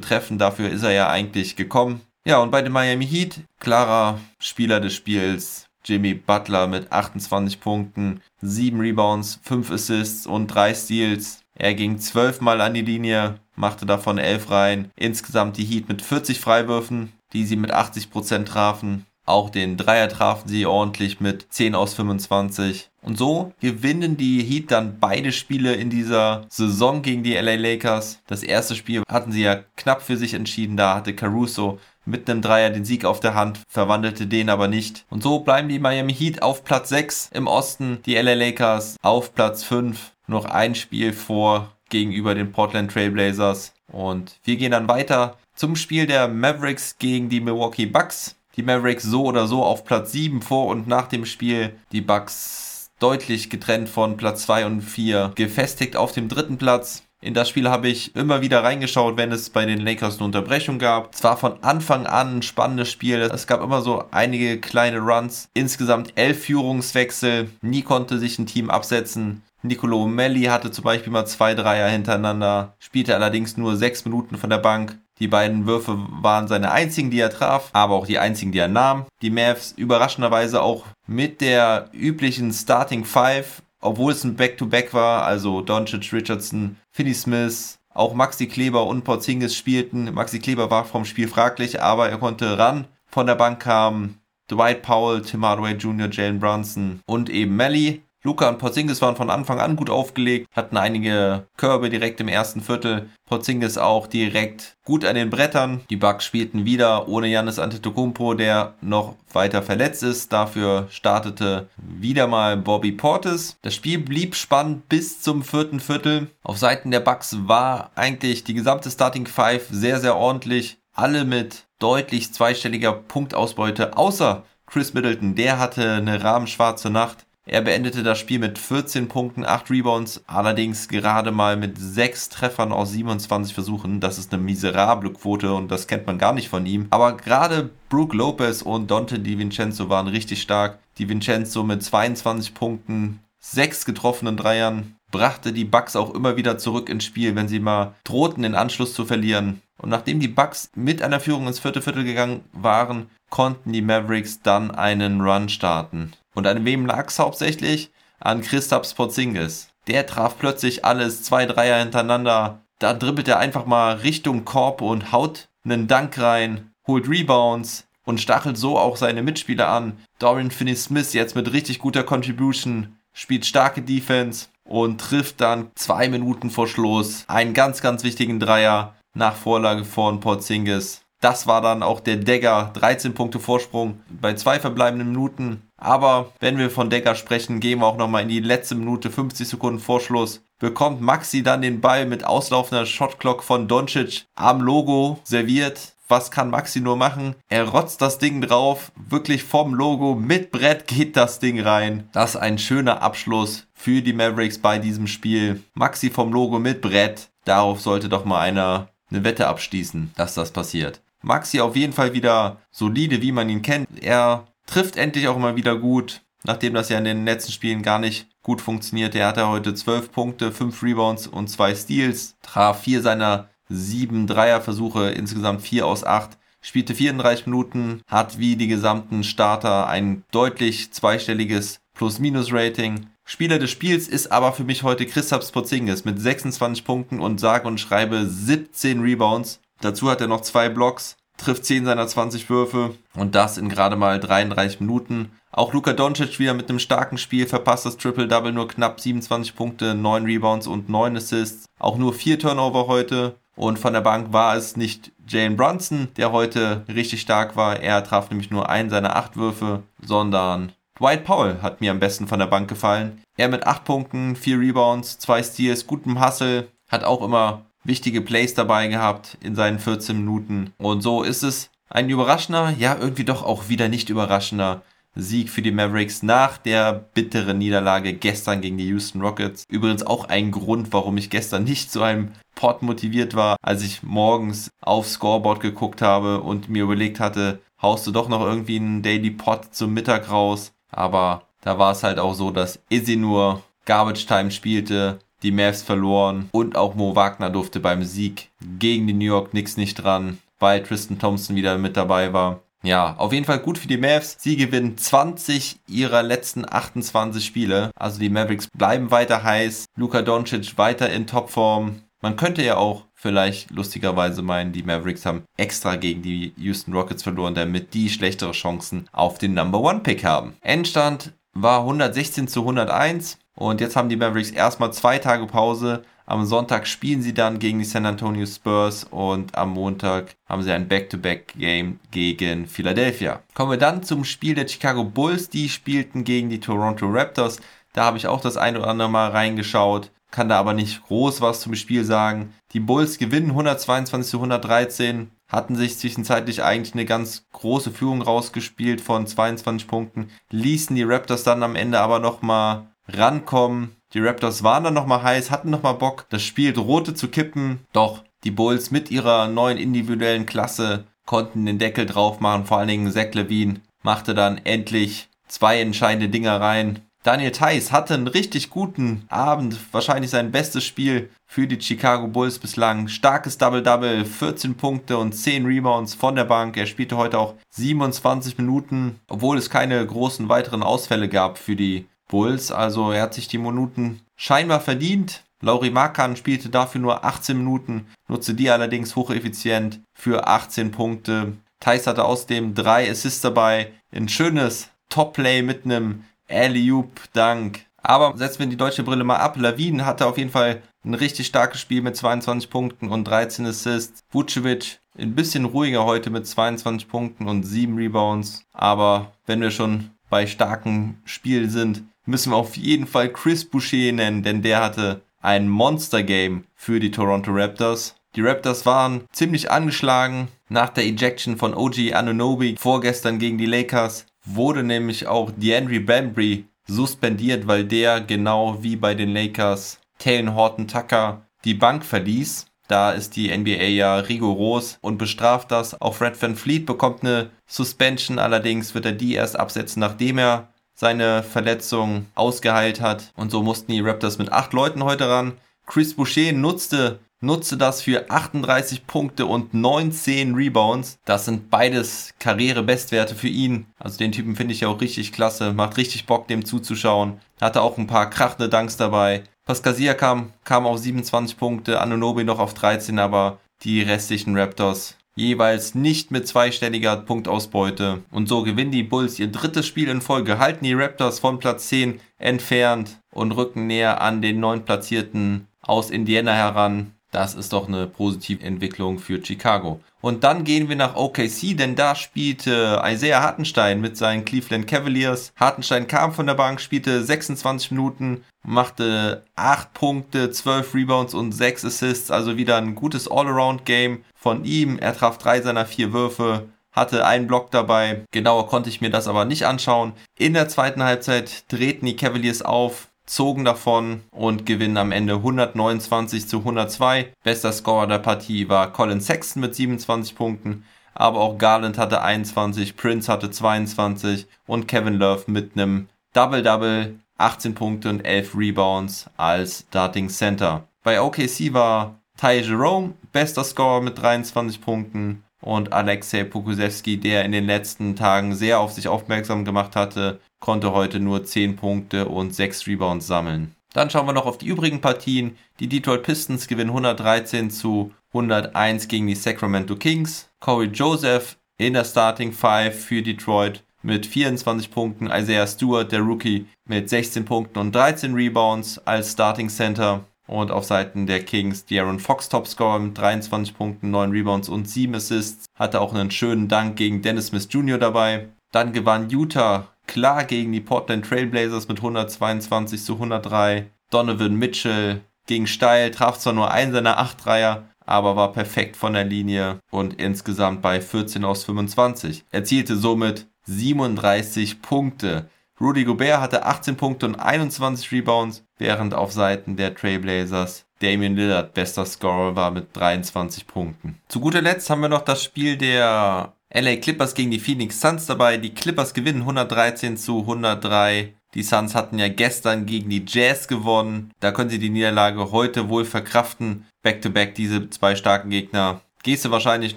treffen. 0.00 0.36
Dafür 0.38 0.68
ist 0.68 0.82
er 0.82 0.92
ja 0.92 1.08
eigentlich 1.08 1.56
gekommen. 1.56 2.02
Ja, 2.26 2.38
und 2.38 2.50
bei 2.50 2.60
den 2.60 2.72
Miami 2.72 3.06
Heat, 3.06 3.40
klarer 3.58 4.20
Spieler 4.38 4.80
des 4.80 4.94
Spiels, 4.94 5.66
Jimmy 5.84 6.12
Butler 6.12 6.66
mit 6.66 6.92
28 6.92 7.60
Punkten, 7.60 8.20
7 8.42 8.78
Rebounds, 8.78 9.40
5 9.44 9.70
Assists 9.70 10.26
und 10.26 10.48
3 10.48 10.74
Steals. 10.74 11.40
Er 11.54 11.74
ging 11.74 11.98
12 11.98 12.42
Mal 12.42 12.60
an 12.60 12.74
die 12.74 12.82
Linie, 12.82 13.36
machte 13.56 13.86
davon 13.86 14.18
11 14.18 14.50
rein. 14.50 14.90
Insgesamt 14.96 15.56
die 15.56 15.64
Heat 15.64 15.88
mit 15.88 16.02
40 16.02 16.40
Freiwürfen, 16.40 17.12
die 17.32 17.44
sie 17.44 17.56
mit 17.56 17.72
80% 17.74 18.44
trafen. 18.44 19.06
Auch 19.26 19.50
den 19.50 19.76
Dreier 19.76 20.08
trafen 20.08 20.48
sie 20.48 20.66
ordentlich 20.66 21.20
mit 21.20 21.46
10 21.50 21.74
aus 21.74 21.94
25. 21.94 22.90
Und 23.02 23.16
so 23.16 23.52
gewinnen 23.60 24.16
die 24.16 24.42
Heat 24.42 24.70
dann 24.70 24.98
beide 24.98 25.32
Spiele 25.32 25.74
in 25.74 25.88
dieser 25.88 26.46
Saison 26.48 27.02
gegen 27.02 27.22
die 27.22 27.34
LA 27.34 27.54
Lakers. 27.54 28.20
Das 28.26 28.42
erste 28.42 28.74
Spiel 28.74 29.02
hatten 29.08 29.32
sie 29.32 29.42
ja 29.42 29.60
knapp 29.76 30.02
für 30.02 30.16
sich 30.16 30.34
entschieden. 30.34 30.76
Da 30.76 30.96
hatte 30.96 31.14
Caruso 31.14 31.78
mit 32.04 32.28
einem 32.28 32.42
Dreier 32.42 32.70
den 32.70 32.84
Sieg 32.84 33.04
auf 33.04 33.20
der 33.20 33.34
Hand, 33.34 33.60
verwandelte 33.68 34.26
den 34.26 34.48
aber 34.48 34.68
nicht. 34.68 35.04
Und 35.10 35.22
so 35.22 35.40
bleiben 35.40 35.68
die 35.68 35.78
Miami 35.78 36.14
Heat 36.14 36.42
auf 36.42 36.64
Platz 36.64 36.88
6 36.88 37.30
im 37.32 37.46
Osten, 37.46 38.00
die 38.06 38.16
LA 38.16 38.34
Lakers 38.34 38.96
auf 39.02 39.34
Platz 39.34 39.62
5. 39.62 40.12
Noch 40.26 40.44
ein 40.44 40.74
Spiel 40.74 41.12
vor 41.12 41.72
gegenüber 41.88 42.34
den 42.34 42.52
Portland 42.52 42.90
Trailblazers. 42.90 43.74
Und 43.92 44.38
wir 44.44 44.56
gehen 44.56 44.72
dann 44.72 44.88
weiter 44.88 45.36
zum 45.60 45.76
Spiel 45.76 46.06
der 46.06 46.26
Mavericks 46.26 46.96
gegen 46.98 47.28
die 47.28 47.42
Milwaukee 47.42 47.84
Bucks. 47.84 48.34
Die 48.56 48.62
Mavericks 48.62 49.02
so 49.02 49.24
oder 49.24 49.46
so 49.46 49.62
auf 49.62 49.84
Platz 49.84 50.10
7 50.12 50.40
vor 50.40 50.68
und 50.68 50.88
nach 50.88 51.06
dem 51.06 51.26
Spiel. 51.26 51.74
Die 51.92 52.00
Bucks 52.00 52.90
deutlich 52.98 53.50
getrennt 53.50 53.90
von 53.90 54.16
Platz 54.16 54.44
2 54.44 54.64
und 54.64 54.80
4. 54.80 55.32
Gefestigt 55.34 55.96
auf 55.96 56.12
dem 56.12 56.30
dritten 56.30 56.56
Platz. 56.56 57.02
In 57.20 57.34
das 57.34 57.50
Spiel 57.50 57.68
habe 57.68 57.88
ich 57.88 58.16
immer 58.16 58.40
wieder 58.40 58.64
reingeschaut, 58.64 59.18
wenn 59.18 59.32
es 59.32 59.50
bei 59.50 59.66
den 59.66 59.80
Lakers 59.82 60.16
eine 60.16 60.24
Unterbrechung 60.24 60.78
gab. 60.78 61.14
Es 61.14 61.22
war 61.24 61.36
von 61.36 61.62
Anfang 61.62 62.06
an 62.06 62.38
ein 62.38 62.42
spannendes 62.42 62.90
Spiel. 62.90 63.20
Es 63.20 63.46
gab 63.46 63.62
immer 63.62 63.82
so 63.82 64.04
einige 64.12 64.60
kleine 64.60 65.00
Runs. 65.00 65.50
Insgesamt 65.52 66.14
elf 66.14 66.44
Führungswechsel. 66.44 67.50
Nie 67.60 67.82
konnte 67.82 68.18
sich 68.18 68.38
ein 68.38 68.46
Team 68.46 68.70
absetzen. 68.70 69.42
Nicolo 69.62 70.06
Melli 70.06 70.44
hatte 70.44 70.70
zum 70.70 70.84
Beispiel 70.84 71.12
mal 71.12 71.26
zwei 71.26 71.54
Dreier 71.54 71.90
hintereinander, 71.90 72.76
spielte 72.78 73.14
allerdings 73.14 73.58
nur 73.58 73.76
sechs 73.76 74.06
Minuten 74.06 74.38
von 74.38 74.48
der 74.48 74.56
Bank. 74.56 74.96
Die 75.20 75.28
beiden 75.28 75.66
Würfe 75.66 75.98
waren 76.22 76.48
seine 76.48 76.72
einzigen, 76.72 77.10
die 77.10 77.20
er 77.20 77.30
traf, 77.30 77.68
aber 77.72 77.94
auch 77.94 78.06
die 78.06 78.18
einzigen, 78.18 78.52
die 78.52 78.58
er 78.58 78.68
nahm. 78.68 79.04
Die 79.20 79.30
Mavs 79.30 79.72
überraschenderweise 79.76 80.62
auch 80.62 80.86
mit 81.06 81.42
der 81.42 81.90
üblichen 81.92 82.52
Starting 82.52 83.04
Five, 83.04 83.62
obwohl 83.80 84.12
es 84.12 84.24
ein 84.24 84.36
Back-to-Back 84.36 84.88
-Back 84.88 84.94
war, 84.94 85.24
also 85.24 85.60
Doncic, 85.60 86.12
Richardson, 86.12 86.76
Finney 86.90 87.14
Smith, 87.14 87.78
auch 87.92 88.14
Maxi 88.14 88.46
Kleber 88.46 88.86
und 88.86 89.04
Porzingis 89.04 89.56
spielten. 89.56 90.14
Maxi 90.14 90.38
Kleber 90.38 90.70
war 90.70 90.84
vom 90.84 91.04
Spiel 91.04 91.28
fraglich, 91.28 91.82
aber 91.82 92.08
er 92.08 92.18
konnte 92.18 92.58
ran. 92.58 92.86
Von 93.06 93.26
der 93.26 93.34
Bank 93.34 93.60
kamen 93.60 94.20
Dwight 94.50 94.82
Powell, 94.82 95.22
Tim 95.22 95.44
Hardaway 95.44 95.74
Jr., 95.74 96.08
Jalen 96.10 96.40
Brunson 96.40 97.00
und 97.06 97.28
eben 97.28 97.56
Melly. 97.56 98.02
Luca 98.22 98.50
und 98.50 98.58
Porzingis 98.58 99.00
waren 99.00 99.16
von 99.16 99.30
Anfang 99.30 99.60
an 99.60 99.76
gut 99.76 99.88
aufgelegt, 99.88 100.48
hatten 100.54 100.76
einige 100.76 101.46
Körbe 101.56 101.88
direkt 101.88 102.20
im 102.20 102.28
ersten 102.28 102.60
Viertel. 102.60 103.08
Porzingis 103.24 103.78
auch 103.78 104.06
direkt 104.06 104.76
gut 104.84 105.06
an 105.06 105.14
den 105.14 105.30
Brettern. 105.30 105.80
Die 105.88 105.96
Bucks 105.96 106.26
spielten 106.26 106.66
wieder 106.66 107.08
ohne 107.08 107.28
Janis 107.28 107.58
Antetokounmpo, 107.58 108.34
der 108.34 108.74
noch 108.82 109.14
weiter 109.32 109.62
verletzt 109.62 110.02
ist. 110.02 110.32
Dafür 110.32 110.88
startete 110.90 111.70
wieder 111.78 112.26
mal 112.26 112.58
Bobby 112.58 112.92
Portis. 112.92 113.56
Das 113.62 113.74
Spiel 113.74 113.98
blieb 113.98 114.34
spannend 114.34 114.88
bis 114.90 115.22
zum 115.22 115.42
vierten 115.42 115.80
Viertel. 115.80 116.28
Auf 116.42 116.58
Seiten 116.58 116.90
der 116.90 117.00
Bucks 117.00 117.36
war 117.46 117.90
eigentlich 117.94 118.44
die 118.44 118.54
gesamte 118.54 118.90
Starting 118.90 119.26
Five 119.26 119.68
sehr, 119.70 119.98
sehr 119.98 120.16
ordentlich. 120.16 120.76
Alle 120.92 121.24
mit 121.24 121.64
deutlich 121.78 122.34
zweistelliger 122.34 122.92
Punktausbeute, 122.92 123.96
außer 123.96 124.44
Chris 124.66 124.92
Middleton. 124.92 125.34
Der 125.34 125.58
hatte 125.58 125.94
eine 125.94 126.22
rahmenschwarze 126.22 126.90
Nacht. 126.90 127.26
Er 127.52 127.62
beendete 127.62 128.04
das 128.04 128.20
Spiel 128.20 128.38
mit 128.38 128.60
14 128.60 129.08
Punkten, 129.08 129.44
8 129.44 129.70
Rebounds, 129.70 130.22
allerdings 130.28 130.86
gerade 130.86 131.32
mal 131.32 131.56
mit 131.56 131.76
6 131.76 132.28
Treffern 132.28 132.70
aus 132.70 132.92
27 132.92 133.52
Versuchen. 133.52 133.98
Das 133.98 134.18
ist 134.18 134.32
eine 134.32 134.40
miserable 134.40 135.12
Quote 135.12 135.52
und 135.52 135.68
das 135.68 135.88
kennt 135.88 136.06
man 136.06 136.16
gar 136.16 136.32
nicht 136.32 136.48
von 136.48 136.64
ihm. 136.64 136.86
Aber 136.90 137.16
gerade 137.16 137.70
Brooke 137.88 138.16
Lopez 138.16 138.62
und 138.62 138.88
Dante 138.88 139.18
DiVincenzo 139.18 139.88
waren 139.88 140.06
richtig 140.06 140.40
stark. 140.42 140.78
DiVincenzo 141.00 141.64
mit 141.64 141.82
22 141.82 142.54
Punkten, 142.54 143.18
6 143.40 143.84
getroffenen 143.84 144.36
Dreiern, 144.36 144.94
brachte 145.10 145.52
die 145.52 145.64
Bucks 145.64 145.96
auch 145.96 146.14
immer 146.14 146.36
wieder 146.36 146.56
zurück 146.56 146.88
ins 146.88 147.02
Spiel, 147.02 147.34
wenn 147.34 147.48
sie 147.48 147.58
mal 147.58 147.96
drohten, 148.04 148.44
den 148.44 148.54
Anschluss 148.54 148.94
zu 148.94 149.04
verlieren. 149.04 149.60
Und 149.76 149.88
nachdem 149.88 150.20
die 150.20 150.28
Bucks 150.28 150.70
mit 150.76 151.02
einer 151.02 151.18
Führung 151.18 151.48
ins 151.48 151.58
vierte 151.58 151.82
Viertel 151.82 152.04
gegangen 152.04 152.44
waren, 152.52 153.10
konnten 153.28 153.72
die 153.72 153.82
Mavericks 153.82 154.40
dann 154.40 154.70
einen 154.70 155.20
Run 155.20 155.48
starten. 155.48 156.12
Und 156.40 156.46
an 156.46 156.64
wem 156.64 156.86
lag 156.86 157.08
es 157.08 157.18
hauptsächlich? 157.18 157.90
An 158.18 158.40
Christaps 158.40 158.94
Porzingis. 158.94 159.68
Der 159.88 160.06
traf 160.06 160.38
plötzlich 160.38 160.86
alles, 160.86 161.22
zwei 161.22 161.44
Dreier 161.44 161.78
hintereinander. 161.80 162.62
Da 162.78 162.94
dribbelt 162.94 163.28
er 163.28 163.38
einfach 163.38 163.66
mal 163.66 163.96
Richtung 163.96 164.46
Korb 164.46 164.80
und 164.80 165.12
haut 165.12 165.48
einen 165.64 165.86
Dank 165.86 166.16
rein, 166.16 166.70
holt 166.86 167.10
Rebounds 167.10 167.86
und 168.06 168.22
stachelt 168.22 168.56
so 168.56 168.78
auch 168.78 168.96
seine 168.96 169.22
Mitspieler 169.22 169.68
an. 169.68 169.98
Dorian 170.18 170.50
Finney-Smith 170.50 171.12
jetzt 171.12 171.36
mit 171.36 171.52
richtig 171.52 171.78
guter 171.78 172.04
Contribution, 172.04 172.96
spielt 173.12 173.44
starke 173.44 173.82
Defense 173.82 174.46
und 174.64 174.98
trifft 174.98 175.42
dann 175.42 175.70
zwei 175.74 176.08
Minuten 176.08 176.48
vor 176.48 176.68
Schluss 176.68 177.24
einen 177.28 177.52
ganz, 177.52 177.82
ganz 177.82 178.02
wichtigen 178.02 178.40
Dreier 178.40 178.94
nach 179.12 179.36
Vorlage 179.36 179.84
von 179.84 180.20
Porzingis. 180.20 181.02
Das 181.20 181.46
war 181.46 181.60
dann 181.60 181.82
auch 181.82 182.00
der 182.00 182.16
Dagger, 182.16 182.70
13 182.72 183.12
Punkte 183.12 183.40
Vorsprung 183.40 184.00
bei 184.08 184.32
zwei 184.34 184.58
verbleibenden 184.58 185.08
Minuten. 185.08 185.62
Aber 185.80 186.32
wenn 186.38 186.58
wir 186.58 186.70
von 186.70 186.90
Decker 186.90 187.14
sprechen, 187.14 187.58
gehen 187.58 187.80
wir 187.80 187.86
auch 187.86 187.96
nochmal 187.96 188.22
in 188.22 188.28
die 188.28 188.40
letzte 188.40 188.74
Minute, 188.74 189.10
50 189.10 189.48
Sekunden 189.48 189.80
Vorschluss. 189.80 190.44
Bekommt 190.58 191.00
Maxi 191.00 191.42
dann 191.42 191.62
den 191.62 191.80
Ball 191.80 192.06
mit 192.06 192.24
auslaufender 192.24 192.86
Shotclock 192.86 193.42
von 193.42 193.66
Doncic 193.66 194.26
am 194.34 194.60
Logo 194.60 195.18
serviert. 195.24 195.94
Was 196.06 196.30
kann 196.30 196.50
Maxi 196.50 196.80
nur 196.80 196.96
machen? 196.96 197.36
Er 197.48 197.68
rotzt 197.68 198.02
das 198.02 198.18
Ding 198.18 198.40
drauf, 198.40 198.92
wirklich 198.96 199.44
vom 199.44 199.74
Logo 199.74 200.16
mit 200.16 200.50
Brett 200.50 200.86
geht 200.86 201.16
das 201.16 201.38
Ding 201.38 201.60
rein. 201.60 202.08
Das 202.12 202.34
ist 202.34 202.40
ein 202.40 202.58
schöner 202.58 203.00
Abschluss 203.00 203.68
für 203.72 204.02
die 204.02 204.12
Mavericks 204.12 204.58
bei 204.58 204.78
diesem 204.78 205.06
Spiel. 205.06 205.62
Maxi 205.74 206.10
vom 206.10 206.32
Logo 206.32 206.58
mit 206.58 206.82
Brett. 206.82 207.30
Darauf 207.44 207.80
sollte 207.80 208.08
doch 208.08 208.24
mal 208.24 208.40
einer 208.40 208.88
eine 209.10 209.24
Wette 209.24 209.48
abschließen, 209.48 210.12
dass 210.16 210.34
das 210.34 210.52
passiert. 210.52 211.00
Maxi 211.22 211.60
auf 211.60 211.76
jeden 211.76 211.92
Fall 211.92 212.14
wieder 212.14 212.58
solide, 212.70 213.20
wie 213.20 213.32
man 213.32 213.48
ihn 213.48 213.62
kennt. 213.62 213.88
Er 214.02 214.46
trifft 214.70 214.96
endlich 214.96 215.28
auch 215.28 215.38
mal 215.38 215.56
wieder 215.56 215.76
gut, 215.76 216.22
nachdem 216.44 216.74
das 216.74 216.88
ja 216.88 216.98
in 216.98 217.04
den 217.04 217.24
letzten 217.24 217.52
Spielen 217.52 217.82
gar 217.82 217.98
nicht 217.98 218.28
gut 218.42 218.60
funktioniert. 218.60 219.14
Er 219.14 219.26
hatte 219.26 219.48
heute 219.48 219.74
12 219.74 220.12
Punkte, 220.12 220.52
5 220.52 220.82
Rebounds 220.82 221.26
und 221.26 221.48
2 221.48 221.74
Steals, 221.74 222.36
traf 222.42 222.82
4 222.82 223.02
seiner 223.02 223.48
7 223.68 224.26
Dreierversuche, 224.26 225.10
insgesamt 225.10 225.62
4 225.62 225.86
aus 225.86 226.04
8, 226.04 226.38
spielte 226.60 226.94
34 226.94 227.46
Minuten, 227.46 228.02
hat 228.06 228.38
wie 228.38 228.56
die 228.56 228.68
gesamten 228.68 229.24
Starter 229.24 229.88
ein 229.88 230.24
deutlich 230.30 230.92
zweistelliges 230.92 231.80
Plus-Minus-Rating. 231.94 233.06
Spieler 233.24 233.58
des 233.58 233.70
Spiels 233.70 234.08
ist 234.08 234.32
aber 234.32 234.52
für 234.52 234.64
mich 234.64 234.82
heute 234.82 235.06
Christoph 235.06 235.52
Porzingis 235.52 236.04
mit 236.04 236.20
26 236.20 236.84
Punkten 236.84 237.20
und 237.20 237.38
sage 237.38 237.66
und 237.66 237.78
schreibe 237.78 238.26
17 238.26 239.00
Rebounds 239.00 239.60
Dazu 239.80 240.10
hat 240.10 240.20
er 240.20 240.26
noch 240.26 240.42
zwei 240.42 240.68
Blocks, 240.68 241.16
trifft 241.40 241.64
10 241.64 241.84
seiner 241.84 242.06
20 242.06 242.48
Würfe 242.48 242.94
und 243.14 243.34
das 243.34 243.58
in 243.58 243.68
gerade 243.68 243.96
mal 243.96 244.20
33 244.20 244.80
Minuten. 244.80 245.32
Auch 245.52 245.72
Luka 245.72 245.92
Doncic 245.92 246.38
wieder 246.38 246.54
mit 246.54 246.68
einem 246.68 246.78
starken 246.78 247.18
Spiel, 247.18 247.46
verpasst 247.46 247.84
das 247.84 247.96
Triple-Double 247.96 248.52
nur 248.52 248.68
knapp 248.68 249.00
27 249.00 249.56
Punkte, 249.56 249.94
9 249.94 250.24
Rebounds 250.24 250.68
und 250.68 250.88
9 250.88 251.16
Assists. 251.16 251.66
Auch 251.78 251.98
nur 251.98 252.12
4 252.12 252.38
Turnover 252.38 252.86
heute. 252.86 253.34
Und 253.56 253.78
von 253.78 253.92
der 253.92 254.00
Bank 254.00 254.32
war 254.32 254.56
es 254.56 254.76
nicht 254.76 255.12
Jalen 255.26 255.56
Brunson, 255.56 256.08
der 256.16 256.32
heute 256.32 256.84
richtig 256.88 257.20
stark 257.20 257.56
war. 257.56 257.80
Er 257.80 258.02
traf 258.04 258.30
nämlich 258.30 258.50
nur 258.50 258.70
einen 258.70 258.90
seiner 258.90 259.16
8 259.16 259.36
Würfe, 259.36 259.82
sondern 260.00 260.72
Dwight 260.98 261.24
Powell 261.24 261.58
hat 261.62 261.80
mir 261.80 261.90
am 261.90 261.98
besten 261.98 262.28
von 262.28 262.38
der 262.38 262.46
Bank 262.46 262.68
gefallen. 262.68 263.22
Er 263.36 263.48
mit 263.48 263.66
8 263.66 263.84
Punkten, 263.84 264.36
4 264.36 264.58
Rebounds, 264.58 265.18
2 265.18 265.42
Steals, 265.42 265.86
gutem 265.86 266.24
Hustle, 266.24 266.68
hat 266.88 267.04
auch 267.04 267.22
immer 267.22 267.66
wichtige 267.84 268.20
Plays 268.20 268.54
dabei 268.54 268.88
gehabt 268.88 269.38
in 269.40 269.54
seinen 269.54 269.78
14 269.78 270.16
Minuten. 270.16 270.72
Und 270.78 271.02
so 271.02 271.22
ist 271.22 271.42
es 271.42 271.70
ein 271.88 272.08
überraschender, 272.08 272.74
ja 272.78 272.96
irgendwie 272.98 273.24
doch 273.24 273.42
auch 273.42 273.68
wieder 273.68 273.88
nicht 273.88 274.10
überraschender 274.10 274.82
Sieg 275.16 275.50
für 275.50 275.62
die 275.62 275.72
Mavericks 275.72 276.22
nach 276.22 276.56
der 276.56 276.92
bitteren 276.92 277.58
Niederlage 277.58 278.12
gestern 278.12 278.60
gegen 278.60 278.78
die 278.78 278.86
Houston 278.88 279.20
Rockets. 279.20 279.64
Übrigens 279.68 280.04
auch 280.04 280.26
ein 280.26 280.52
Grund, 280.52 280.92
warum 280.92 281.16
ich 281.16 281.30
gestern 281.30 281.64
nicht 281.64 281.90
zu 281.90 282.02
einem 282.02 282.32
Pod 282.54 282.82
motiviert 282.82 283.34
war, 283.34 283.56
als 283.60 283.82
ich 283.82 284.02
morgens 284.02 284.70
aufs 284.80 285.14
Scoreboard 285.14 285.60
geguckt 285.60 286.00
habe 286.00 286.40
und 286.40 286.68
mir 286.68 286.84
überlegt 286.84 287.18
hatte, 287.18 287.60
haust 287.82 288.06
du 288.06 288.12
doch 288.12 288.28
noch 288.28 288.42
irgendwie 288.42 288.76
einen 288.76 289.02
Daily 289.02 289.30
Pod 289.30 289.74
zum 289.74 289.92
Mittag 289.92 290.30
raus. 290.30 290.72
Aber 290.92 291.42
da 291.62 291.78
war 291.78 291.92
es 291.92 292.02
halt 292.02 292.18
auch 292.18 292.34
so, 292.34 292.50
dass 292.50 292.80
Izzy 292.88 293.16
nur 293.16 293.62
Garbage 293.86 294.26
Time 294.26 294.50
spielte, 294.50 295.18
die 295.42 295.52
Mavs 295.52 295.82
verloren 295.82 296.48
und 296.52 296.76
auch 296.76 296.94
Mo 296.94 297.16
Wagner 297.16 297.50
durfte 297.50 297.80
beim 297.80 298.02
Sieg 298.04 298.50
gegen 298.78 299.06
die 299.06 299.12
New 299.12 299.24
York 299.24 299.50
Knicks 299.50 299.76
nicht 299.76 299.94
dran, 299.94 300.38
weil 300.58 300.82
Tristan 300.82 301.18
Thompson 301.18 301.56
wieder 301.56 301.78
mit 301.78 301.96
dabei 301.96 302.32
war. 302.32 302.60
Ja, 302.82 303.14
auf 303.18 303.32
jeden 303.32 303.44
Fall 303.44 303.58
gut 303.58 303.76
für 303.76 303.88
die 303.88 303.98
Mavs. 303.98 304.36
Sie 304.38 304.56
gewinnen 304.56 304.96
20 304.96 305.80
ihrer 305.86 306.22
letzten 306.22 306.64
28 306.66 307.44
Spiele. 307.44 307.90
Also 307.94 308.18
die 308.18 308.30
Mavericks 308.30 308.68
bleiben 308.68 309.10
weiter 309.10 309.42
heiß. 309.42 309.84
Luka 309.96 310.22
Doncic 310.22 310.78
weiter 310.78 311.10
in 311.10 311.26
Topform. 311.26 312.00
Man 312.22 312.36
könnte 312.36 312.62
ja 312.62 312.76
auch 312.76 313.04
vielleicht 313.14 313.70
lustigerweise 313.70 314.42
meinen, 314.42 314.72
die 314.72 314.82
Mavericks 314.82 315.26
haben 315.26 315.44
extra 315.56 315.96
gegen 315.96 316.22
die 316.22 316.52
Houston 316.56 316.94
Rockets 316.94 317.22
verloren, 317.22 317.54
damit 317.54 317.92
die 317.92 318.08
schlechtere 318.08 318.52
Chancen 318.52 319.08
auf 319.12 319.38
den 319.38 319.54
Number 319.54 319.80
One 319.80 320.00
Pick 320.00 320.24
haben. 320.24 320.54
Endstand 320.62 321.32
war 321.52 321.80
116 321.80 322.48
zu 322.48 322.60
101. 322.60 323.38
Und 323.56 323.80
jetzt 323.80 323.96
haben 323.96 324.08
die 324.08 324.16
Mavericks 324.16 324.50
erstmal 324.50 324.92
zwei 324.92 325.18
Tage 325.18 325.46
Pause. 325.46 326.02
Am 326.26 326.46
Sonntag 326.46 326.86
spielen 326.86 327.22
sie 327.22 327.34
dann 327.34 327.58
gegen 327.58 327.80
die 327.80 327.84
San 327.84 328.06
Antonio 328.06 328.46
Spurs 328.46 329.04
und 329.04 329.56
am 329.56 329.70
Montag 329.70 330.36
haben 330.48 330.62
sie 330.62 330.70
ein 330.72 330.86
Back-to-Back-Game 330.86 331.98
gegen 332.12 332.66
Philadelphia. 332.66 333.40
Kommen 333.54 333.72
wir 333.72 333.78
dann 333.78 334.04
zum 334.04 334.24
Spiel 334.24 334.54
der 334.54 334.68
Chicago 334.68 335.02
Bulls. 335.02 335.48
Die 335.48 335.68
spielten 335.68 336.22
gegen 336.22 336.48
die 336.48 336.60
Toronto 336.60 337.06
Raptors. 337.08 337.60
Da 337.92 338.04
habe 338.04 338.16
ich 338.16 338.28
auch 338.28 338.40
das 338.40 338.56
eine 338.56 338.78
oder 338.78 338.88
andere 338.88 339.10
Mal 339.10 339.30
reingeschaut, 339.30 340.12
kann 340.30 340.48
da 340.48 340.58
aber 340.58 340.74
nicht 340.74 341.02
groß 341.06 341.40
was 341.40 341.60
zum 341.60 341.74
Spiel 341.74 342.04
sagen. 342.04 342.54
Die 342.72 342.80
Bulls 342.80 343.18
gewinnen 343.18 343.50
122 343.50 344.30
zu 344.30 344.36
113, 344.36 345.32
hatten 345.48 345.74
sich 345.74 345.98
zwischenzeitlich 345.98 346.62
eigentlich 346.62 346.94
eine 346.94 347.04
ganz 347.04 347.46
große 347.52 347.90
Führung 347.90 348.22
rausgespielt 348.22 349.00
von 349.00 349.26
22 349.26 349.88
Punkten, 349.88 350.28
ließen 350.50 350.94
die 350.94 351.02
Raptors 351.02 351.42
dann 351.42 351.64
am 351.64 351.74
Ende 351.74 351.98
aber 351.98 352.20
nochmal 352.20 352.86
rankommen. 353.16 353.96
Die 354.12 354.20
Raptors 354.20 354.62
waren 354.62 354.84
dann 354.84 354.94
nochmal 354.94 355.22
heiß, 355.22 355.50
hatten 355.50 355.70
nochmal 355.70 355.94
Bock, 355.94 356.26
das 356.30 356.42
Spiel 356.42 356.72
drohte 356.72 357.14
zu 357.14 357.28
kippen. 357.28 357.80
Doch 357.92 358.24
die 358.44 358.50
Bulls 358.50 358.90
mit 358.90 359.10
ihrer 359.10 359.48
neuen 359.48 359.78
individuellen 359.78 360.46
Klasse 360.46 361.04
konnten 361.26 361.66
den 361.66 361.78
Deckel 361.78 362.06
drauf 362.06 362.40
machen. 362.40 362.66
Vor 362.66 362.78
allen 362.78 362.88
Dingen 362.88 363.12
Zach 363.12 363.32
Levine 363.34 363.80
machte 364.02 364.34
dann 364.34 364.58
endlich 364.64 365.28
zwei 365.46 365.80
entscheidende 365.80 366.28
Dinger 366.28 366.60
rein. 366.60 367.00
Daniel 367.22 367.50
Theiss 367.50 367.92
hatte 367.92 368.14
einen 368.14 368.28
richtig 368.28 368.70
guten 368.70 369.26
Abend, 369.28 369.76
wahrscheinlich 369.92 370.30
sein 370.30 370.52
bestes 370.52 370.84
Spiel 370.84 371.28
für 371.46 371.66
die 371.66 371.78
Chicago 371.78 372.28
Bulls 372.28 372.58
bislang. 372.58 373.08
Starkes 373.08 373.58
Double-Double, 373.58 374.24
14 374.24 374.74
Punkte 374.76 375.18
und 375.18 375.34
10 375.34 375.66
Rebounds 375.66 376.14
von 376.14 376.34
der 376.34 376.44
Bank. 376.44 376.78
Er 376.78 376.86
spielte 376.86 377.18
heute 377.18 377.38
auch 377.38 377.56
27 377.72 378.56
Minuten, 378.56 379.20
obwohl 379.28 379.58
es 379.58 379.68
keine 379.68 380.04
großen 380.06 380.48
weiteren 380.48 380.82
Ausfälle 380.82 381.28
gab 381.28 381.58
für 381.58 381.76
die 381.76 382.06
Bulls. 382.30 382.72
Also 382.72 383.12
er 383.12 383.22
hat 383.22 383.34
sich 383.34 383.48
die 383.48 383.58
Minuten 383.58 384.22
scheinbar 384.36 384.80
verdient. 384.80 385.44
Lauri 385.60 385.90
Markan 385.90 386.36
spielte 386.36 386.70
dafür 386.70 387.02
nur 387.02 387.24
18 387.24 387.58
Minuten, 387.58 388.06
nutzte 388.28 388.54
die 388.54 388.70
allerdings 388.70 389.14
hocheffizient 389.14 390.00
für 390.14 390.46
18 390.46 390.90
Punkte. 390.90 391.52
Thais 391.80 392.06
hatte 392.06 392.24
außerdem 392.24 392.74
drei 392.74 393.10
Assists 393.10 393.42
dabei. 393.42 393.92
Ein 394.10 394.28
schönes 394.28 394.88
Top-Play 395.10 395.62
mit 395.62 395.84
einem 395.84 396.24
Alley-Oop-Dank. 396.48 397.86
Aber 398.02 398.36
setzen 398.36 398.60
wir 398.60 398.66
die 398.66 398.76
deutsche 398.76 399.02
Brille 399.02 399.24
mal 399.24 399.36
ab. 399.36 399.56
Lavin 399.58 400.06
hatte 400.06 400.26
auf 400.26 400.38
jeden 400.38 400.50
Fall 400.50 400.82
ein 401.04 401.14
richtig 401.14 401.46
starkes 401.46 401.80
Spiel 401.80 402.02
mit 402.02 402.16
22 402.16 402.70
Punkten 402.70 403.08
und 403.08 403.24
13 403.24 403.66
Assists. 403.66 404.22
Vucevic 404.30 405.00
ein 405.18 405.34
bisschen 405.34 405.66
ruhiger 405.66 406.04
heute 406.04 406.30
mit 406.30 406.46
22 406.46 407.08
Punkten 407.08 407.48
und 407.48 407.64
7 407.64 407.96
Rebounds. 407.96 408.64
Aber 408.72 409.32
wenn 409.46 409.60
wir 409.60 409.70
schon 409.70 410.10
bei 410.30 410.46
starkem 410.46 411.16
Spiel 411.24 411.68
sind, 411.68 412.04
müssen 412.30 412.52
wir 412.52 412.56
auf 412.56 412.76
jeden 412.76 413.06
Fall 413.06 413.30
Chris 413.30 413.64
Boucher 413.64 414.12
nennen, 414.12 414.42
denn 414.42 414.62
der 414.62 414.82
hatte 414.82 415.22
ein 415.42 415.68
Monster-Game 415.68 416.64
für 416.74 417.00
die 417.00 417.10
Toronto 417.10 417.50
Raptors. 417.52 418.14
Die 418.36 418.42
Raptors 418.42 418.86
waren 418.86 419.24
ziemlich 419.32 419.70
angeschlagen 419.70 420.48
nach 420.68 420.90
der 420.90 421.04
Ejection 421.04 421.56
von 421.56 421.74
OG 421.74 422.12
Anunobi 422.14 422.76
vorgestern 422.78 423.38
gegen 423.38 423.58
die 423.58 423.66
Lakers. 423.66 424.26
Wurde 424.44 424.84
nämlich 424.84 425.26
auch 425.26 425.50
DeAndre 425.50 426.00
Bambry 426.00 426.64
suspendiert, 426.86 427.66
weil 427.66 427.84
der 427.84 428.20
genau 428.20 428.82
wie 428.82 428.96
bei 428.96 429.14
den 429.14 429.34
Lakers 429.34 429.98
Taylor 430.18 430.54
Horton 430.54 430.86
Tucker 430.86 431.42
die 431.64 431.74
Bank 431.74 432.04
verließ. 432.04 432.66
Da 432.86 433.12
ist 433.12 433.36
die 433.36 433.56
NBA 433.56 433.84
ja 433.84 434.16
rigoros 434.16 434.98
und 435.00 435.18
bestraft 435.18 435.70
das. 435.70 436.00
Auch 436.00 436.14
Fred 436.14 436.40
Van 436.40 436.56
Fleet 436.56 436.86
bekommt 436.86 437.22
eine 437.22 437.50
Suspension, 437.66 438.38
allerdings 438.38 438.94
wird 438.94 439.06
er 439.06 439.12
die 439.12 439.34
erst 439.34 439.58
absetzen, 439.58 440.00
nachdem 440.00 440.38
er 440.38 440.68
seine 441.00 441.42
Verletzung 441.42 442.26
ausgeheilt 442.34 443.00
hat. 443.00 443.32
Und 443.34 443.50
so 443.50 443.62
mussten 443.62 443.90
die 443.90 444.00
Raptors 444.00 444.36
mit 444.36 444.52
acht 444.52 444.74
Leuten 444.74 445.02
heute 445.02 445.30
ran. 445.30 445.54
Chris 445.86 446.12
Boucher 446.12 446.52
nutzte, 446.52 447.20
nutzte 447.40 447.78
das 447.78 448.02
für 448.02 448.30
38 448.30 449.06
Punkte 449.06 449.46
und 449.46 449.72
19 449.72 450.54
Rebounds. 450.54 451.18
Das 451.24 451.46
sind 451.46 451.70
beides 451.70 452.34
Karrierebestwerte 452.38 453.34
für 453.34 453.48
ihn. 453.48 453.86
Also 453.98 454.18
den 454.18 454.30
Typen 454.30 454.56
finde 454.56 454.74
ich 454.74 454.80
ja 454.80 454.88
auch 454.88 455.00
richtig 455.00 455.32
klasse. 455.32 455.72
Macht 455.72 455.96
richtig 455.96 456.26
Bock, 456.26 456.48
dem 456.48 456.66
zuzuschauen. 456.66 457.40
Hatte 457.62 457.80
auch 457.80 457.96
ein 457.96 458.06
paar 458.06 458.28
krachende 458.28 458.68
Dunks 458.68 458.98
dabei. 458.98 459.44
Pascal 459.64 459.94
Siakam 459.94 460.52
kam 460.64 460.84
auf 460.84 460.98
27 460.98 461.56
Punkte, 461.56 461.98
Anunobi 462.02 462.44
noch 462.44 462.58
auf 462.58 462.74
13, 462.74 463.18
aber 463.18 463.58
die 463.84 464.02
restlichen 464.02 464.54
Raptors 464.54 465.16
jeweils 465.36 465.94
nicht 465.94 466.30
mit 466.30 466.46
zweistelliger 466.46 467.16
Punktausbeute. 467.16 468.22
Und 468.30 468.48
so 468.48 468.62
gewinnen 468.62 468.90
die 468.90 469.02
Bulls 469.02 469.38
ihr 469.38 469.48
drittes 469.48 469.86
Spiel 469.86 470.08
in 470.08 470.20
Folge, 470.20 470.58
halten 470.58 470.84
die 470.84 470.94
Raptors 470.94 471.38
von 471.38 471.58
Platz 471.58 471.88
10 471.88 472.20
entfernt 472.38 473.20
und 473.32 473.52
rücken 473.52 473.86
näher 473.86 474.20
an 474.20 474.42
den 474.42 474.60
neun 474.60 474.84
Platzierten 474.84 475.66
aus 475.80 476.10
Indiana 476.10 476.52
heran. 476.52 477.12
Das 477.30 477.54
ist 477.54 477.72
doch 477.72 477.86
eine 477.86 478.06
positive 478.06 478.64
Entwicklung 478.64 479.18
für 479.18 479.44
Chicago. 479.44 480.00
Und 480.20 480.44
dann 480.44 480.64
gehen 480.64 480.88
wir 480.88 480.96
nach 480.96 481.16
OKC, 481.16 481.76
denn 481.76 481.94
da 481.94 482.14
spielte 482.14 483.00
Isaiah 483.04 483.42
Hartenstein 483.42 484.00
mit 484.00 484.16
seinen 484.16 484.44
Cleveland 484.44 484.86
Cavaliers. 484.86 485.52
Hartenstein 485.56 486.06
kam 486.06 486.32
von 486.32 486.46
der 486.46 486.54
Bank, 486.54 486.80
spielte 486.80 487.24
26 487.24 487.92
Minuten, 487.92 488.44
machte 488.62 489.44
8 489.56 489.94
Punkte, 489.94 490.50
12 490.50 490.94
Rebounds 490.94 491.34
und 491.34 491.52
6 491.52 491.84
Assists. 491.84 492.30
Also 492.30 492.56
wieder 492.56 492.76
ein 492.76 492.94
gutes 492.94 493.30
All-Around-Game 493.30 494.24
von 494.34 494.64
ihm. 494.64 494.98
Er 494.98 495.16
traf 495.16 495.38
drei 495.38 495.60
seiner 495.62 495.86
vier 495.86 496.12
Würfe, 496.12 496.68
hatte 496.92 497.24
einen 497.24 497.46
Block 497.46 497.70
dabei. 497.70 498.24
Genauer 498.32 498.66
konnte 498.66 498.90
ich 498.90 499.00
mir 499.00 499.10
das 499.10 499.28
aber 499.28 499.44
nicht 499.44 499.64
anschauen. 499.66 500.12
In 500.36 500.54
der 500.54 500.68
zweiten 500.68 501.02
Halbzeit 501.02 501.64
drehten 501.72 502.06
die 502.06 502.16
Cavaliers 502.16 502.62
auf, 502.62 503.09
zogen 503.30 503.64
davon 503.64 504.22
und 504.32 504.66
gewinnen 504.66 504.96
am 504.96 505.12
Ende 505.12 505.34
129 505.34 506.48
zu 506.48 506.58
102. 506.58 507.32
Bester 507.44 507.72
Scorer 507.72 508.08
der 508.08 508.18
Partie 508.18 508.68
war 508.68 508.92
Colin 508.92 509.20
Sexton 509.20 509.60
mit 509.60 509.74
27 509.74 510.34
Punkten, 510.34 510.84
aber 511.14 511.38
auch 511.38 511.56
Garland 511.56 511.96
hatte 511.96 512.22
21, 512.22 512.96
Prince 512.96 513.30
hatte 513.30 513.50
22 513.50 514.48
und 514.66 514.88
Kevin 514.88 515.14
Love 515.14 515.44
mit 515.46 515.72
einem 515.76 516.08
Double-Double, 516.32 517.20
18 517.38 517.74
Punkte 517.74 518.10
und 518.10 518.24
11 518.24 518.56
Rebounds 518.56 519.30
als 519.36 519.84
Starting 519.88 520.28
Center. 520.28 520.88
Bei 521.04 521.20
OKC 521.20 521.72
war 521.72 522.16
Ty 522.36 522.62
Jerome 522.62 523.14
bester 523.32 523.62
Scorer 523.62 524.00
mit 524.00 524.20
23 524.20 524.80
Punkten 524.80 525.44
und 525.60 525.92
Alexei 525.92 526.44
Pokusewski, 526.44 527.18
der 527.18 527.44
in 527.44 527.52
den 527.52 527.66
letzten 527.66 528.16
Tagen 528.16 528.54
sehr 528.54 528.80
auf 528.80 528.92
sich 528.92 529.08
aufmerksam 529.08 529.64
gemacht 529.64 529.96
hatte, 529.96 530.40
konnte 530.58 530.92
heute 530.92 531.20
nur 531.20 531.44
10 531.44 531.76
Punkte 531.76 532.28
und 532.28 532.54
6 532.54 532.86
Rebounds 532.86 533.26
sammeln. 533.26 533.74
Dann 533.92 534.08
schauen 534.08 534.26
wir 534.26 534.32
noch 534.32 534.46
auf 534.46 534.58
die 534.58 534.66
übrigen 534.66 535.00
Partien. 535.00 535.56
Die 535.80 535.88
Detroit 535.88 536.22
Pistons 536.22 536.68
gewinnen 536.68 536.90
113 536.90 537.70
zu 537.70 538.12
101 538.32 539.08
gegen 539.08 539.26
die 539.26 539.34
Sacramento 539.34 539.96
Kings. 539.96 540.48
Corey 540.60 540.88
Joseph 540.88 541.56
in 541.78 541.94
der 541.94 542.04
Starting 542.04 542.52
Five 542.52 543.04
für 543.04 543.22
Detroit 543.22 543.82
mit 544.02 544.26
24 544.26 544.90
Punkten. 544.90 545.26
Isaiah 545.26 545.66
Stewart, 545.66 546.12
der 546.12 546.20
Rookie, 546.20 546.66
mit 546.86 547.10
16 547.10 547.44
Punkten 547.44 547.78
und 547.78 547.94
13 547.94 548.34
Rebounds 548.34 548.98
als 549.06 549.32
Starting 549.32 549.68
Center. 549.68 550.24
Und 550.50 550.72
auf 550.72 550.84
Seiten 550.84 551.28
der 551.28 551.44
Kings, 551.44 551.86
De'Aaron 551.88 552.18
Fox 552.18 552.48
Topscorer 552.48 552.98
mit 552.98 553.16
23 553.16 553.72
Punkten, 553.72 554.10
9 554.10 554.32
Rebounds 554.32 554.68
und 554.68 554.88
7 554.88 555.14
Assists. 555.14 555.66
Hatte 555.76 556.00
auch 556.00 556.12
einen 556.12 556.32
schönen 556.32 556.66
Dank 556.66 556.96
gegen 556.96 557.22
Dennis 557.22 557.46
Smith 557.46 557.68
Jr. 557.70 557.98
dabei. 557.98 558.48
Dann 558.72 558.92
gewann 558.92 559.30
Utah 559.30 559.86
klar 560.08 560.42
gegen 560.42 560.72
die 560.72 560.80
Portland 560.80 561.24
Trailblazers 561.24 561.86
mit 561.86 561.98
122 561.98 563.00
zu 563.00 563.12
103. 563.14 563.90
Donovan 564.10 564.56
Mitchell 564.56 565.20
ging 565.46 565.66
steil, 565.66 566.10
traf 566.10 566.36
zwar 566.36 566.52
nur 566.52 566.72
einen 566.72 566.90
seiner 566.90 567.18
8 567.18 567.44
Dreier, 567.44 567.84
aber 568.04 568.34
war 568.34 568.52
perfekt 568.52 568.96
von 568.96 569.12
der 569.12 569.24
Linie 569.24 569.78
und 569.92 570.20
insgesamt 570.20 570.82
bei 570.82 571.00
14 571.00 571.44
aus 571.44 571.62
25. 571.62 572.44
Erzielte 572.50 572.96
somit 572.96 573.46
37 573.66 574.82
Punkte. 574.82 575.48
Rudy 575.80 576.02
Gobert 576.02 576.40
hatte 576.40 576.66
18 576.66 576.96
Punkte 576.96 577.26
und 577.26 577.36
21 577.36 578.10
Rebounds, 578.10 578.64
während 578.80 579.14
auf 579.14 579.32
Seiten 579.32 579.76
der 579.76 579.94
Trailblazers 579.94 580.86
Damian 581.00 581.34
Lillard 581.34 581.72
bester 581.74 582.04
Scorer 582.04 582.56
war 582.56 582.70
mit 582.70 582.94
23 582.94 583.66
Punkten. 583.66 584.20
Zu 584.28 584.40
guter 584.40 584.60
Letzt 584.60 584.90
haben 584.90 585.00
wir 585.00 585.08
noch 585.08 585.22
das 585.22 585.42
Spiel 585.42 585.76
der 585.76 586.52
LA 586.72 586.96
Clippers 586.96 587.34
gegen 587.34 587.50
die 587.50 587.58
Phoenix 587.58 588.00
Suns 588.00 588.26
dabei. 588.26 588.58
Die 588.58 588.74
Clippers 588.74 589.14
gewinnen 589.14 589.40
113 589.40 590.16
zu 590.16 590.40
103. 590.40 591.34
Die 591.54 591.62
Suns 591.62 591.94
hatten 591.94 592.18
ja 592.18 592.28
gestern 592.28 592.86
gegen 592.86 593.10
die 593.10 593.24
Jazz 593.26 593.66
gewonnen. 593.66 594.32
Da 594.40 594.52
können 594.52 594.70
sie 594.70 594.78
die 594.78 594.90
Niederlage 594.90 595.50
heute 595.50 595.88
wohl 595.88 596.04
verkraften. 596.04 596.86
Back-to-back 597.02 597.50
-back 597.50 597.54
diese 597.54 597.90
zwei 597.90 598.14
starken 598.14 598.50
Gegner. 598.50 599.00
Gehst 599.22 599.44
du 599.44 599.50
wahrscheinlich 599.50 599.96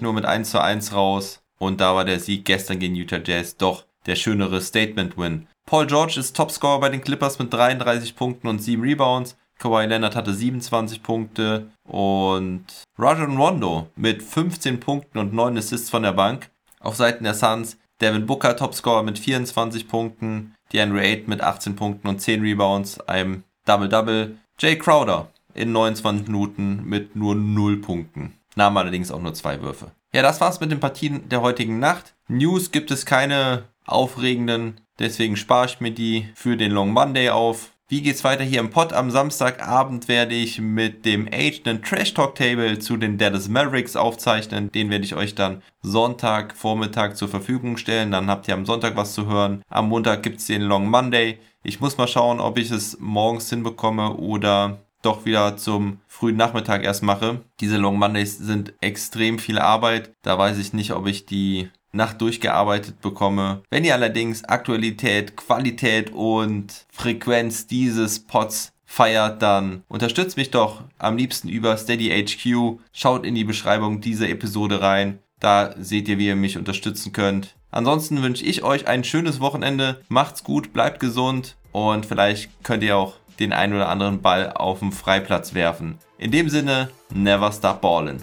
nur 0.00 0.14
mit 0.14 0.24
1 0.24 0.50
zu 0.50 0.60
1 0.60 0.94
raus. 0.94 1.42
Und 1.58 1.80
da 1.80 1.94
war 1.94 2.04
der 2.04 2.18
Sieg 2.18 2.44
gestern 2.44 2.78
gegen 2.78 2.96
Utah 2.96 3.20
Jazz 3.24 3.56
doch 3.56 3.84
der 4.06 4.16
schönere 4.16 4.60
Statement-Win. 4.60 5.46
Paul 5.66 5.86
George 5.86 6.20
ist 6.20 6.36
Topscorer 6.36 6.80
bei 6.80 6.88
den 6.88 7.02
Clippers 7.02 7.38
mit 7.38 7.52
33 7.52 8.16
Punkten 8.16 8.48
und 8.48 8.60
7 8.60 8.82
Rebounds. 8.82 9.36
Kawhi 9.58 9.86
Leonard 9.86 10.16
hatte 10.16 10.34
27 10.34 11.02
Punkte 11.02 11.70
und 11.84 12.64
Rajon 12.98 13.36
Rondo 13.36 13.88
mit 13.96 14.22
15 14.22 14.80
Punkten 14.80 15.18
und 15.18 15.32
9 15.32 15.56
Assists 15.56 15.90
von 15.90 16.02
der 16.02 16.12
Bank. 16.12 16.50
Auf 16.80 16.96
Seiten 16.96 17.24
der 17.24 17.34
Suns 17.34 17.78
Devin 18.00 18.26
Booker 18.26 18.56
Topscorer 18.56 19.02
mit 19.02 19.18
24 19.18 19.88
Punkten, 19.88 20.54
DeAndre 20.72 21.00
Ayton 21.00 21.30
mit 21.30 21.40
18 21.40 21.76
Punkten 21.76 22.08
und 22.08 22.20
10 22.20 22.42
Rebounds, 22.42 23.00
einem 23.00 23.44
Double-Double. 23.66 24.36
Jay 24.58 24.76
Crowder 24.76 25.28
in 25.54 25.72
29 25.72 26.26
Minuten 26.26 26.84
mit 26.84 27.16
nur 27.16 27.34
0 27.34 27.78
Punkten. 27.78 28.34
Nahm 28.56 28.76
allerdings 28.76 29.10
auch 29.10 29.22
nur 29.22 29.34
zwei 29.34 29.62
Würfe. 29.62 29.92
Ja, 30.12 30.22
das 30.22 30.40
war's 30.40 30.60
mit 30.60 30.70
den 30.70 30.80
Partien 30.80 31.28
der 31.28 31.40
heutigen 31.40 31.78
Nacht. 31.78 32.14
News 32.28 32.70
gibt 32.70 32.90
es 32.90 33.04
keine 33.06 33.64
aufregenden, 33.86 34.80
deswegen 34.98 35.36
spare 35.36 35.66
ich 35.66 35.80
mir 35.80 35.92
die 35.92 36.28
für 36.34 36.56
den 36.56 36.72
Long 36.72 36.92
Monday 36.92 37.30
auf. 37.30 37.74
Wie 37.86 38.00
geht's 38.00 38.24
weiter 38.24 38.44
hier 38.44 38.60
im 38.60 38.70
Pod? 38.70 38.94
Am 38.94 39.10
Samstagabend 39.10 40.08
werde 40.08 40.34
ich 40.34 40.58
mit 40.58 41.04
dem 41.04 41.28
Age 41.30 41.60
einen 41.66 41.82
Trash 41.82 42.14
Talk 42.14 42.34
Table 42.34 42.78
zu 42.78 42.96
den 42.96 43.18
Dallas 43.18 43.48
Mavericks 43.48 43.94
aufzeichnen. 43.94 44.72
Den 44.72 44.88
werde 44.88 45.04
ich 45.04 45.14
euch 45.14 45.34
dann 45.34 45.62
Sonntag 45.82 46.56
Vormittag 46.56 47.16
zur 47.16 47.28
Verfügung 47.28 47.76
stellen. 47.76 48.10
Dann 48.10 48.30
habt 48.30 48.48
ihr 48.48 48.54
am 48.54 48.64
Sonntag 48.64 48.96
was 48.96 49.12
zu 49.12 49.26
hören. 49.26 49.62
Am 49.68 49.90
Montag 49.90 50.22
gibt's 50.22 50.46
den 50.46 50.62
Long 50.62 50.88
Monday. 50.88 51.38
Ich 51.62 51.80
muss 51.80 51.98
mal 51.98 52.08
schauen, 52.08 52.40
ob 52.40 52.56
ich 52.56 52.70
es 52.70 52.98
morgens 53.00 53.50
hinbekomme 53.50 54.14
oder 54.14 54.78
doch 55.02 55.26
wieder 55.26 55.58
zum 55.58 56.00
frühen 56.08 56.36
Nachmittag 56.36 56.84
erst 56.84 57.02
mache. 57.02 57.42
Diese 57.60 57.76
Long 57.76 57.98
Mondays 57.98 58.38
sind 58.38 58.72
extrem 58.80 59.38
viel 59.38 59.58
Arbeit. 59.58 60.10
Da 60.22 60.38
weiß 60.38 60.58
ich 60.58 60.72
nicht, 60.72 60.92
ob 60.92 61.06
ich 61.06 61.26
die 61.26 61.68
Nacht 61.94 62.20
durchgearbeitet 62.20 63.00
bekomme. 63.00 63.62
Wenn 63.70 63.84
ihr 63.84 63.94
allerdings 63.94 64.44
Aktualität, 64.44 65.36
Qualität 65.36 66.12
und 66.12 66.86
Frequenz 66.92 67.66
dieses 67.66 68.20
Pods 68.20 68.72
feiert, 68.84 69.42
dann 69.42 69.82
unterstützt 69.88 70.36
mich 70.36 70.50
doch 70.50 70.82
am 70.98 71.16
liebsten 71.16 71.48
über 71.48 71.76
Steady 71.76 72.10
HQ. 72.10 72.78
Schaut 72.92 73.24
in 73.26 73.34
die 73.34 73.44
Beschreibung 73.44 74.00
dieser 74.00 74.28
Episode 74.28 74.80
rein. 74.82 75.18
Da 75.40 75.74
seht 75.78 76.08
ihr, 76.08 76.18
wie 76.18 76.28
ihr 76.28 76.36
mich 76.36 76.56
unterstützen 76.56 77.12
könnt. 77.12 77.56
Ansonsten 77.70 78.22
wünsche 78.22 78.44
ich 78.44 78.62
euch 78.62 78.86
ein 78.86 79.02
schönes 79.02 79.40
Wochenende. 79.40 80.00
Macht's 80.08 80.44
gut, 80.44 80.72
bleibt 80.72 81.00
gesund 81.00 81.56
und 81.72 82.06
vielleicht 82.06 82.50
könnt 82.62 82.84
ihr 82.84 82.96
auch 82.96 83.14
den 83.40 83.52
einen 83.52 83.74
oder 83.74 83.88
anderen 83.88 84.22
Ball 84.22 84.52
auf 84.52 84.78
dem 84.78 84.92
Freiplatz 84.92 85.54
werfen. 85.54 85.98
In 86.18 86.30
dem 86.30 86.48
Sinne, 86.48 86.90
never 87.12 87.50
stop 87.50 87.80
ballin'. 87.80 88.22